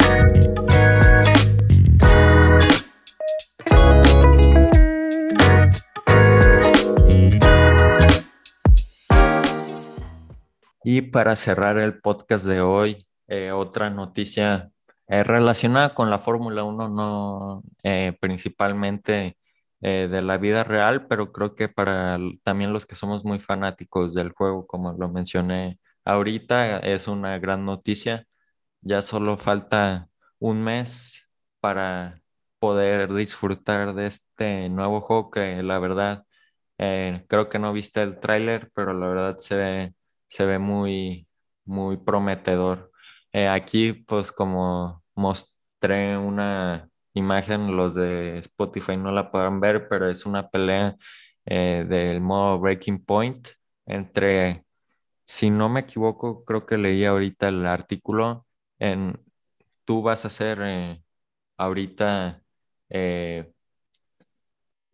Y 10.84 11.02
para 11.04 11.36
cerrar 11.36 11.78
el 11.78 12.00
podcast 12.02 12.46
de 12.46 12.62
hoy, 12.62 13.06
eh, 13.28 13.52
otra 13.52 13.90
noticia 13.90 14.72
eh, 15.08 15.24
relacionada 15.24 15.94
con 15.94 16.10
la 16.10 16.18
Fórmula 16.20 16.64
1, 16.64 16.90
no 16.90 17.64
eh, 17.84 18.18
principalmente 18.20 19.38
de 19.82 20.22
la 20.22 20.38
vida 20.38 20.64
real, 20.64 21.08
pero 21.08 21.32
creo 21.32 21.56
que 21.56 21.68
para 21.68 22.20
también 22.44 22.72
los 22.72 22.86
que 22.86 22.96
somos 22.96 23.26
muy 23.26 23.40
fanáticos 23.40 24.14
del 24.14 24.32
juego, 24.32 24.68
como 24.68 24.94
lo 24.94 25.10
mencioné 25.10 25.80
ahorita, 26.06 26.78
es 26.80 27.08
una 27.08 27.40
gran 27.40 27.66
noticia. 27.66 28.28
Ya 28.82 29.02
solo 29.02 29.38
falta 29.38 30.10
un 30.40 30.62
mes 30.64 31.30
para 31.62 32.22
poder 32.60 33.14
disfrutar 33.14 33.96
de 33.96 34.08
este 34.08 34.70
nuevo 34.70 35.02
juego 35.02 35.32
que 35.32 35.64
la 35.64 35.80
verdad 35.80 36.26
creo 36.78 37.50
que 37.50 37.60
no 37.60 37.74
viste 37.74 38.02
el 38.04 38.20
tráiler, 38.20 38.72
pero 38.76 38.94
la 38.94 39.08
verdad 39.08 39.38
se 39.40 39.56
ve 39.56 39.96
se 40.32 40.46
ve 40.46 40.60
muy, 40.60 41.28
muy 41.66 41.98
prometedor. 41.98 42.92
Eh, 43.34 43.48
aquí, 43.50 43.94
pues 43.94 44.32
como 44.32 45.04
mostré 45.16 46.18
una 46.18 46.90
imagen, 47.14 47.76
los 47.78 47.96
de 47.96 48.40
Spotify 48.40 48.98
no 48.98 49.12
la 49.12 49.32
podrán 49.32 49.60
ver, 49.60 49.88
pero 49.90 50.10
es 50.10 50.26
una 50.26 50.50
pelea 50.50 50.96
eh, 51.46 51.86
del 51.90 52.22
modo 52.22 52.60
Breaking 52.60 53.04
Point 53.06 53.50
entre, 53.86 54.66
si 55.26 55.50
no 55.52 55.70
me 55.70 55.82
equivoco, 55.82 56.46
creo 56.46 56.66
que 56.66 56.78
leí 56.78 57.06
ahorita 57.06 57.50
el 57.50 57.66
artículo, 57.68 58.48
en, 58.80 59.20
tú 59.86 60.02
vas 60.04 60.26
a 60.26 60.30
ser 60.32 60.60
eh, 60.64 61.04
ahorita 61.58 62.44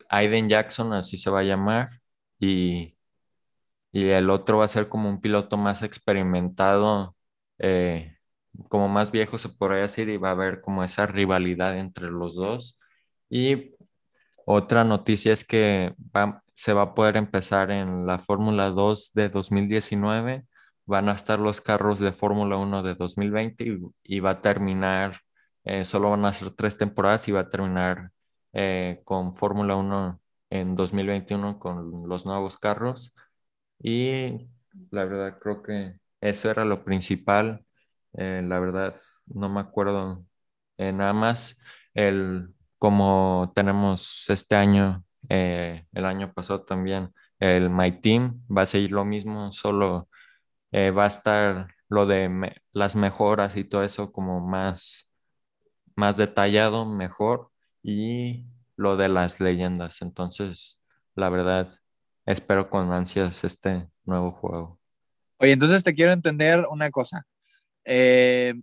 Aiden 0.09 0.49
Jackson, 0.49 0.93
así 0.93 1.17
se 1.17 1.29
va 1.29 1.41
a 1.41 1.43
llamar, 1.43 1.89
y 2.39 2.96
y 3.91 4.09
el 4.09 4.29
otro 4.29 4.59
va 4.59 4.65
a 4.65 4.67
ser 4.67 4.89
como 4.89 5.09
un 5.09 5.21
piloto 5.21 5.57
más 5.57 5.83
experimentado, 5.83 7.15
eh, 7.59 8.17
como 8.69 8.89
más 8.89 9.11
viejo 9.11 9.37
se 9.37 9.49
podría 9.49 9.81
decir, 9.83 10.09
y 10.09 10.17
va 10.17 10.29
a 10.29 10.31
haber 10.31 10.61
como 10.61 10.83
esa 10.83 11.07
rivalidad 11.07 11.77
entre 11.77 12.09
los 12.09 12.35
dos. 12.35 12.79
Y 13.29 13.75
otra 14.45 14.83
noticia 14.83 15.33
es 15.33 15.43
que 15.45 15.93
se 16.53 16.73
va 16.73 16.83
a 16.83 16.93
poder 16.95 17.17
empezar 17.17 17.71
en 17.71 18.07
la 18.07 18.19
Fórmula 18.19 18.69
2 18.71 19.13
de 19.13 19.29
2019, 19.29 20.45
van 20.85 21.09
a 21.09 21.13
estar 21.13 21.39
los 21.39 21.61
carros 21.61 21.99
de 21.99 22.11
Fórmula 22.13 22.57
1 22.57 22.83
de 22.83 22.95
2020 22.95 23.79
y, 24.03 24.19
va 24.21 24.31
a 24.31 24.41
terminar, 24.41 25.21
eh, 25.65 25.85
solo 25.85 26.11
van 26.11 26.25
a 26.25 26.33
ser 26.33 26.51
tres 26.51 26.77
temporadas 26.77 27.27
y 27.27 27.31
va 27.33 27.41
a 27.41 27.49
terminar 27.49 28.11
eh, 28.53 29.01
con 29.05 29.33
Fórmula 29.35 29.75
1 29.75 30.21
en 30.49 30.75
2021 30.75 31.59
con 31.59 32.07
los 32.07 32.25
nuevos 32.25 32.57
carros. 32.57 33.13
Y 33.79 34.49
la 34.91 35.05
verdad 35.05 35.39
creo 35.39 35.61
que 35.63 35.99
eso 36.21 36.49
era 36.49 36.65
lo 36.65 36.83
principal. 36.83 37.65
Eh, 38.13 38.41
la 38.43 38.59
verdad 38.59 38.95
no 39.27 39.49
me 39.49 39.61
acuerdo 39.61 40.25
eh, 40.77 40.91
nada 40.91 41.13
más. 41.13 41.59
El, 41.93 42.53
como 42.77 43.51
tenemos 43.55 44.29
este 44.29 44.55
año, 44.55 45.03
eh, 45.29 45.85
el 45.93 46.05
año 46.05 46.33
pasado 46.33 46.63
también, 46.63 47.13
el 47.39 47.69
My 47.69 47.91
Team 48.01 48.41
va 48.55 48.63
a 48.63 48.65
seguir 48.65 48.91
lo 48.91 49.05
mismo, 49.05 49.51
solo 49.53 50.09
va 50.73 51.05
a 51.05 51.07
estar 51.07 51.67
lo 51.89 52.05
de 52.05 52.53
las 52.73 52.95
mejoras 52.95 53.55
y 53.57 53.63
todo 53.63 53.83
eso 53.83 54.11
como 54.11 54.41
más, 54.41 55.09
más 55.95 56.17
detallado, 56.17 56.85
mejor, 56.85 57.51
y 57.83 58.45
lo 58.75 58.97
de 58.97 59.09
las 59.09 59.39
leyendas. 59.39 60.01
Entonces, 60.01 60.81
la 61.15 61.29
verdad, 61.29 61.69
espero 62.27 62.69
con 62.69 62.91
ansias 62.91 63.43
este 63.43 63.87
nuevo 64.05 64.31
juego. 64.31 64.79
Oye, 65.39 65.53
entonces 65.53 65.83
te 65.83 65.95
quiero 65.95 66.11
entender 66.11 66.63
una 66.69 66.91
cosa. 66.91 67.25
Eh, 67.85 68.53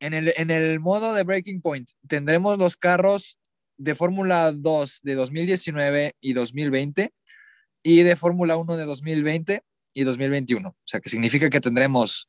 en, 0.00 0.14
el, 0.14 0.32
en 0.36 0.50
el 0.50 0.78
modo 0.78 1.14
de 1.14 1.24
Breaking 1.24 1.60
Point, 1.62 1.88
tendremos 2.06 2.58
los 2.58 2.76
carros 2.76 3.38
de 3.76 3.94
Fórmula 3.94 4.52
2 4.52 5.00
de 5.02 5.14
2019 5.14 6.16
y 6.20 6.32
2020 6.34 7.12
y 7.82 8.02
de 8.02 8.16
Fórmula 8.16 8.56
1 8.56 8.76
de 8.76 8.84
2020 8.84 9.62
y 9.94 10.04
2021. 10.04 10.68
O 10.68 10.76
sea, 10.84 11.00
que 11.00 11.08
significa 11.08 11.48
que 11.48 11.60
tendremos 11.60 12.28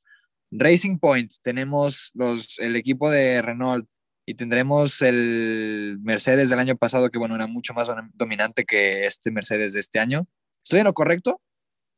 Racing 0.51 0.97
Point, 0.97 1.33
tenemos 1.41 2.11
los, 2.13 2.57
el 2.59 2.75
equipo 2.75 3.09
de 3.09 3.41
Renault 3.41 3.87
y 4.25 4.35
tendremos 4.35 5.01
el 5.01 5.97
Mercedes 6.01 6.49
del 6.51 6.59
año 6.59 6.77
pasado, 6.77 7.09
que 7.09 7.17
bueno, 7.17 7.35
era 7.35 7.47
mucho 7.47 7.73
más 7.73 7.89
dominante 8.13 8.63
que 8.63 9.07
este 9.07 9.31
Mercedes 9.31 9.73
de 9.73 9.79
este 9.79 9.99
año. 9.99 10.27
¿Estoy 10.63 10.79
en 10.79 10.85
lo 10.85 10.93
correcto? 10.93 11.41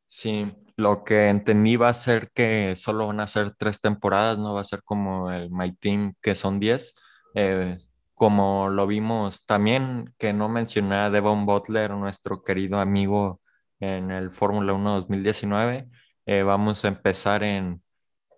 Sí, 0.07 0.51
lo 0.75 1.03
que 1.05 1.29
entendí 1.29 1.77
va 1.77 1.89
a 1.89 1.93
ser 1.93 2.31
que 2.33 2.75
solo 2.75 3.07
van 3.07 3.21
a 3.21 3.27
ser 3.27 3.51
tres 3.55 3.79
temporadas, 3.79 4.37
no 4.37 4.53
va 4.53 4.61
a 4.61 4.63
ser 4.65 4.83
como 4.83 5.31
el 5.31 5.49
My 5.51 5.71
Team, 5.73 6.15
que 6.21 6.35
son 6.35 6.59
diez. 6.59 6.93
Eh, 7.33 7.77
como 8.13 8.69
lo 8.69 8.87
vimos 8.87 9.45
también, 9.45 10.13
que 10.17 10.33
no 10.33 10.49
mencioné 10.49 10.95
a 10.97 11.09
Devon 11.09 11.45
Butler, 11.45 11.91
nuestro 11.91 12.43
querido 12.43 12.79
amigo 12.79 13.41
en 13.79 14.11
el 14.11 14.31
Fórmula 14.31 14.73
1 14.73 14.95
2019. 14.95 15.87
Eh, 16.25 16.43
vamos 16.43 16.83
a 16.85 16.89
empezar 16.89 17.43
en, 17.43 17.81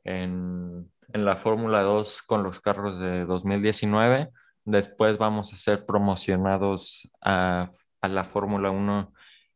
en, 0.03 0.91
en 1.13 1.25
la 1.25 1.35
Fórmula 1.37 1.81
2 1.81 2.21
con 2.23 2.43
los 2.43 2.61
carros 2.61 2.99
de 2.99 3.25
2019. 3.25 4.29
Después 4.65 5.17
vamos 5.17 5.53
a 5.53 5.57
ser 5.57 5.85
promocionados 5.85 7.11
a, 7.21 7.69
a 8.01 8.07
la 8.07 8.25
Fórmula 8.25 8.71
1 8.71 9.13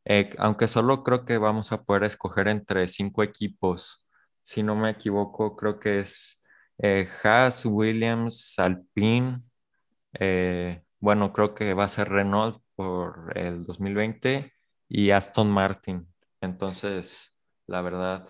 eh, 0.10 0.30
aunque 0.40 0.70
solo 0.70 1.04
creo 1.04 1.26
que 1.26 1.38
vamos 1.38 1.74
a 1.74 1.84
poder 1.84 2.06
escoger 2.06 2.48
entre 2.48 2.88
cinco 2.88 3.24
equipos. 3.24 4.08
Si 4.42 4.64
no 4.64 4.76
me 4.76 4.90
equivoco, 4.92 5.58
creo 5.58 5.80
que 5.80 6.00
es 6.00 6.44
eh, 6.78 7.10
Haas, 7.24 7.66
Williams, 7.66 8.58
Alpine. 8.58 9.42
Eh, 10.14 10.82
bueno, 11.00 11.34
creo 11.34 11.54
que 11.54 11.74
va 11.74 11.86
a 11.86 11.90
ser 11.90 12.10
Renault 12.10 12.64
por 12.76 13.38
el 13.38 13.66
2020 13.66 14.52
y 14.88 15.12
Aston 15.12 15.52
Martin. 15.52 16.08
Entonces, 16.42 17.36
la 17.68 17.82
verdad, 17.82 18.26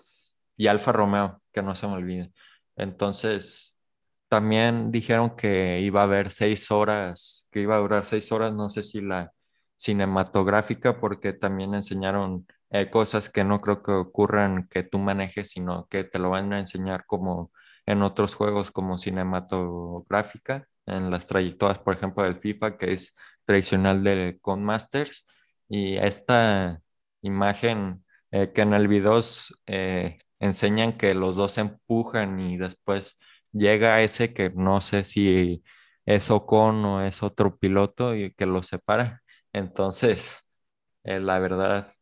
y 0.57 0.67
Alfa 0.67 0.91
Romeo, 0.91 1.41
que 1.53 1.61
no 1.61 1.75
se 1.75 1.87
me 1.87 1.93
olvide. 1.93 2.33
Entonces, 2.75 3.79
también 4.29 4.91
dijeron 4.91 5.35
que 5.35 5.81
iba 5.81 6.01
a 6.01 6.05
haber 6.05 6.31
seis 6.31 6.71
horas, 6.71 7.47
que 7.51 7.61
iba 7.61 7.75
a 7.75 7.79
durar 7.79 8.05
seis 8.05 8.31
horas, 8.31 8.53
no 8.53 8.69
sé 8.69 8.83
si 8.83 9.01
la 9.01 9.31
cinematográfica 9.77 10.99
porque 10.99 11.33
también 11.33 11.73
enseñaron 11.75 12.47
eh, 12.71 12.89
cosas 12.89 13.29
que 13.29 13.43
no 13.45 13.61
creo 13.61 13.81
que 13.83 13.91
ocurran 13.91 14.67
que 14.69 14.83
tú 14.83 14.99
manejes, 14.99 15.49
sino 15.51 15.87
que 15.89 16.03
te 16.03 16.19
lo 16.19 16.31
van 16.31 16.51
a 16.53 16.59
enseñar 16.59 17.05
como 17.05 17.51
en 17.85 18.01
otros 18.03 18.35
juegos 18.35 18.71
como 18.71 18.97
cinematográfica, 18.97 20.67
en 20.85 21.11
las 21.11 21.27
trayectorias, 21.27 21.79
por 21.79 21.95
ejemplo, 21.95 22.23
del 22.23 22.37
FIFA, 22.37 22.77
que 22.77 22.93
es 22.93 23.15
tradicional 23.45 24.03
de 24.03 24.37
con 24.41 24.63
Masters. 24.63 25.27
Y 25.69 25.97
esta 25.97 26.81
imagen 27.21 28.05
eh, 28.31 28.51
que 28.53 28.61
en 28.61 28.73
el 28.73 28.87
video 28.87 29.21
eh, 29.67 30.19
enseñan 30.39 30.97
que 30.97 31.13
los 31.13 31.35
dos 31.35 31.57
empujan 31.57 32.39
y 32.39 32.57
después 32.57 33.17
llega 33.51 34.01
ese 34.01 34.33
que 34.33 34.49
no 34.51 34.81
sé 34.81 35.05
si 35.05 35.63
es 36.05 36.29
Ocon 36.31 36.83
o 36.85 37.01
es 37.03 37.23
otro 37.23 37.57
piloto 37.57 38.15
y 38.15 38.33
que 38.33 38.45
los 38.45 38.67
separa 38.67 39.23
entonces, 39.53 40.47
eh, 41.03 41.19
la 41.19 41.39
verdad, 41.39 41.93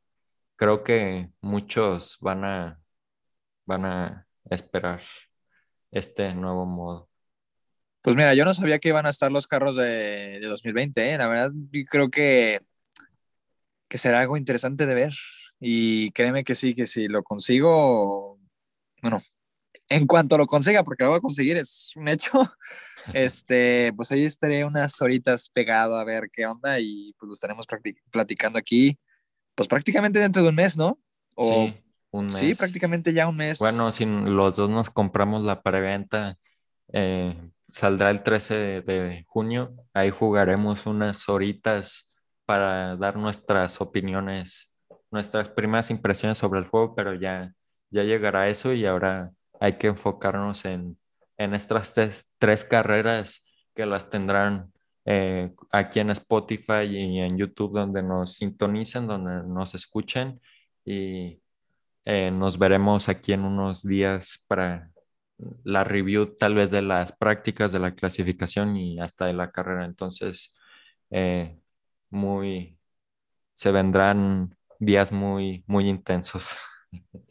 creo 0.56 0.84
que 0.84 1.32
muchos 1.42 2.18
van 2.22 2.46
a, 2.46 2.82
van 3.66 3.86
a 3.86 4.28
esperar 4.50 5.02
este 5.92 6.34
nuevo 6.34 6.66
modo. 6.66 7.10
Pues 8.02 8.16
mira, 8.16 8.36
yo 8.36 8.46
no 8.46 8.54
sabía 8.54 8.78
que 8.78 8.90
iban 8.90 9.08
a 9.08 9.10
estar 9.10 9.32
los 9.32 9.48
carros 9.48 9.78
de, 9.78 10.40
2020, 10.40 11.14
¿eh? 11.14 11.18
la 11.18 11.28
verdad, 11.28 11.52
creo 11.90 12.12
que, 12.12 12.62
que 13.88 13.98
será 13.98 14.20
algo 14.20 14.38
interesante 14.38 14.86
de 14.86 14.94
ver. 14.94 15.14
Y 15.60 16.12
créeme 16.12 16.44
que 16.44 16.54
sí, 16.54 16.76
que 16.76 16.86
si 16.86 17.08
lo 17.08 17.24
consigo, 17.24 18.40
bueno, 19.02 19.22
en 19.90 20.06
cuanto 20.06 20.38
lo 20.38 20.46
consiga, 20.46 20.84
porque 20.84 21.04
lo 21.04 21.12
voy 21.12 21.18
a 21.18 21.22
conseguir, 21.22 21.58
es 21.58 21.92
un 21.96 22.08
hecho, 22.08 22.32
este, 23.14 23.94
pues 23.96 24.12
ahí 24.12 24.26
estaré 24.26 24.66
unas 24.66 25.02
horitas 25.02 25.50
pegado 25.50 25.98
a 25.98 26.04
ver 26.04 26.30
qué 26.32 26.46
onda 26.46 26.80
y 26.80 27.14
pues 27.18 27.28
lo 27.28 27.34
estaremos 27.34 27.66
platicando 28.12 28.58
aquí, 28.60 28.98
pues 29.54 29.68
prácticamente 29.68 30.20
dentro 30.20 30.44
de 30.44 30.50
un 30.50 30.56
mes, 30.56 30.78
¿no? 30.78 31.00
sí, 31.38 31.76
un 32.12 32.26
mes. 32.26 32.36
Sí, 32.36 32.54
prácticamente 32.54 33.14
ya 33.14 33.28
un 33.28 33.38
mes. 33.38 33.60
Bueno, 33.60 33.92
si 33.92 34.06
los 34.06 34.56
dos 34.56 34.70
nos 34.70 34.90
compramos 34.90 35.44
la 35.44 35.62
preventa, 35.62 36.38
eh, 36.94 37.36
saldrá 37.70 38.10
el 38.10 38.24
13 38.24 38.82
de, 38.82 39.26
junio, 39.28 39.76
ahí 39.94 40.10
jugaremos 40.10 40.86
unas 40.86 41.28
horitas 41.28 42.16
para 42.46 42.96
dar 42.96 43.18
nuestras 43.18 43.82
opiniones, 43.82 44.76
nuestras 45.12 45.50
primeras 45.50 45.90
impresiones 45.90 46.38
sobre 46.38 46.60
el 46.60 46.68
juego, 46.68 46.96
pero 46.96 47.16
ya, 47.16 47.54
ya 47.90 48.04
llegará 48.04 48.48
eso 48.48 48.74
y 48.74 48.86
ahora 48.86 49.32
hay 49.60 49.74
que 49.74 49.88
enfocarnos 49.88 50.64
en, 50.66 50.98
estas 51.38 51.94
tres, 52.38 52.64
carreras 52.64 53.46
que 53.74 53.86
las 53.86 54.10
tendrán 54.10 54.72
eh, 55.06 55.54
aquí 55.72 56.00
en 56.00 56.10
Spotify 56.12 56.86
y 56.90 57.20
en 57.20 57.38
YouTube 57.38 57.74
donde 57.74 58.02
nos 58.04 58.36
sintonicen, 58.36 59.08
donde 59.08 59.48
nos 59.48 59.76
escuchen 59.76 60.42
y 60.86 61.42
eh, 62.06 62.32
nos 62.32 62.58
veremos 62.60 63.10
aquí 63.10 63.34
en 63.34 63.44
unos 63.46 63.84
días 63.84 64.46
para 64.48 64.92
la 65.64 65.84
review 65.84 66.36
tal 66.36 66.56
vez 66.56 66.72
de 66.72 66.82
las 66.82 67.12
prácticas 67.14 67.72
de 67.72 67.80
la 67.80 67.96
clasificación 67.96 68.78
y 68.78 69.00
hasta 69.00 69.26
de 69.26 69.34
la 69.34 69.52
carrera. 69.52 69.86
Entonces, 69.86 70.56
eh, 71.10 71.60
muy, 72.10 72.80
se 73.56 73.72
vendrán 73.72 74.58
días 74.80 75.12
muy, 75.12 75.64
muy 75.68 75.90
intensos. 75.90 76.60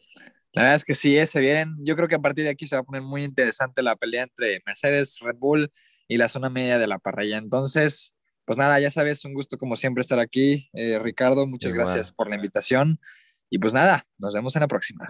La 0.55 0.61
verdad 0.61 0.75
es 0.75 0.85
que 0.85 0.95
sí, 0.95 1.17
eh, 1.17 1.25
se 1.25 1.41
vienen. 1.41 1.75
Yo 1.83 1.97
creo 1.97 2.07
que 2.07 2.15
a 2.15 2.19
partir 2.19 2.45
de 2.45 2.49
aquí 2.49 2.65
se 2.65 2.77
va 2.77 2.81
a 2.81 2.85
poner 2.85 3.01
muy 3.01 3.23
interesante 3.23 3.83
la 3.83 3.97
pelea 3.97 4.23
entre 4.23 4.61
Mercedes, 4.65 5.19
Red 5.19 5.35
Bull 5.35 5.69
y 6.07 6.15
la 6.15 6.29
zona 6.29 6.49
media 6.49 6.79
de 6.79 6.87
la 6.87 6.97
parrilla. 6.97 7.37
Entonces, 7.37 8.15
pues 8.45 8.57
nada, 8.57 8.79
ya 8.79 8.89
sabes, 8.89 9.25
un 9.25 9.33
gusto 9.33 9.57
como 9.57 9.75
siempre 9.75 9.99
estar 9.99 10.17
aquí. 10.17 10.69
Eh, 10.71 10.97
Ricardo, 10.97 11.45
muchas 11.45 11.73
gracias 11.73 12.13
por 12.13 12.29
la 12.29 12.37
invitación. 12.37 13.01
Y 13.49 13.59
pues 13.59 13.73
nada, 13.73 14.07
nos 14.17 14.33
vemos 14.33 14.55
en 14.55 14.61
la 14.61 14.69
próxima. 14.69 15.05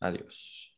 Adiós. 0.00 0.76